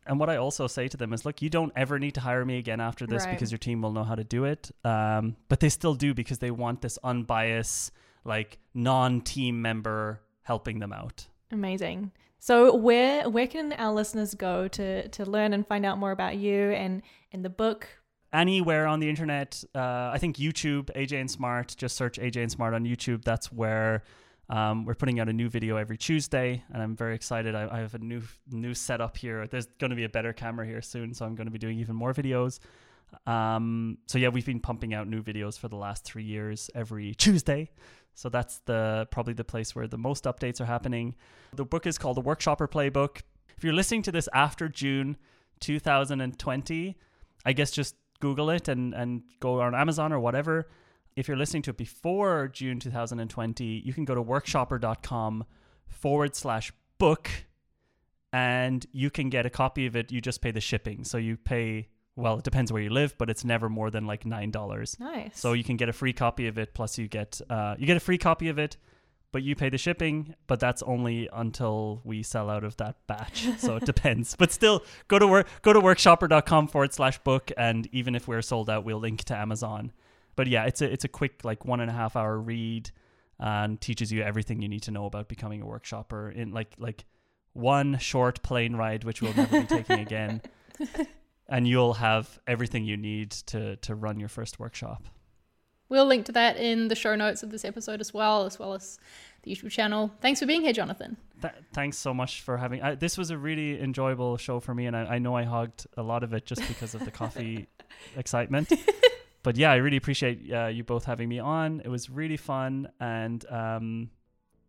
[0.07, 2.45] And what I also say to them is, look, you don't ever need to hire
[2.45, 3.33] me again after this Right.
[3.33, 4.71] because your team will know how to do it.
[4.85, 7.91] Um, but they still do because they want this unbiased,
[8.25, 11.27] like non-team member helping them out.
[11.51, 12.13] Amazing.
[12.39, 16.37] So where where can our listeners go to to learn and find out more about
[16.37, 17.03] you and
[17.33, 17.89] and the book?
[18.33, 21.75] Anywhere on the internet, uh, I think YouTube, AJ and Smart.
[21.77, 23.25] Just search AJ and Smart on YouTube.
[23.25, 24.03] That's where
[24.49, 27.55] um, we're putting out a new video every Tuesday, and I'm very excited.
[27.55, 29.47] I, I have a new new setup here.
[29.47, 31.79] There's going to be a better camera here soon, so I'm going to be doing
[31.79, 32.61] even more videos.
[33.27, 37.15] Um, so yeah, we've been pumping out new videos for the last three years every
[37.15, 37.71] Tuesday.
[38.15, 41.15] So that's the probably the place where the most updates are happening.
[41.55, 43.21] The book is called The Workshopper Playbook.
[43.57, 45.17] If you're listening to this after June
[45.61, 46.97] 2020,
[47.45, 50.69] I guess just Google it and, and go on Amazon or whatever.
[51.17, 55.45] If you're listening to it before June 2020, you can go to workshopper.com
[55.89, 57.31] forward slash book
[58.33, 60.13] and you can get a copy of it.
[60.13, 61.05] You just pay the shipping.
[61.05, 64.25] So you pay, well, it depends where you live, but it's never more than like
[64.25, 65.01] $9.
[65.01, 65.41] Nice.
[65.41, 66.75] So you can get a free copy of it.
[66.75, 68.77] Plus, you get uh, you get a free copy of it,
[69.33, 70.35] but you pay the shipping.
[70.47, 73.47] But that's only until we sell out of that batch.
[73.59, 74.37] So it depends.
[74.37, 78.43] But still, go to work go to workshopper.com forward slash book, and even if we're
[78.43, 79.93] sold out, we'll link to Amazon.
[80.37, 82.91] But yeah, it's a it's a quick like one and a half hour read,
[83.39, 87.05] and teaches you everything you need to know about becoming a workshopper in like like
[87.55, 90.43] one short plane ride, which we'll never be taking again.
[91.49, 95.07] And you'll have everything you need to to run your first workshop.
[95.89, 98.75] We'll link to that in the show notes of this episode as well, as well
[98.75, 98.99] as
[99.43, 100.11] the YouTube channel.
[100.21, 101.17] Thanks for being here, Jonathan.
[101.41, 102.83] Th- thanks so much for having.
[102.83, 105.87] I, this was a really enjoyable show for me, and I, I know I hogged
[105.97, 107.69] a lot of it just because of the coffee
[108.17, 108.73] excitement.
[109.43, 111.81] But yeah, I really appreciate uh, you both having me on.
[111.85, 114.11] It was really fun, and um,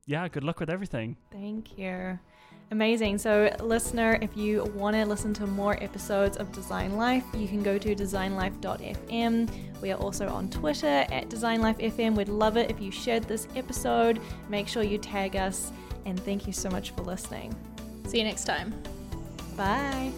[0.06, 1.18] yeah, good luck with everything.
[1.32, 2.20] Thank you.
[2.72, 3.18] Amazing.
[3.18, 7.64] So, listener, if you want to listen to more episodes of Design Life, you can
[7.64, 9.50] go to designlife.fm.
[9.82, 12.16] We are also on Twitter at designlifefm.
[12.16, 14.20] We'd love it if you shared this episode.
[14.50, 15.72] Make sure you tag us.
[16.06, 17.56] And thank you so much for listening.
[18.06, 18.74] See you next time.
[19.56, 20.12] Bye.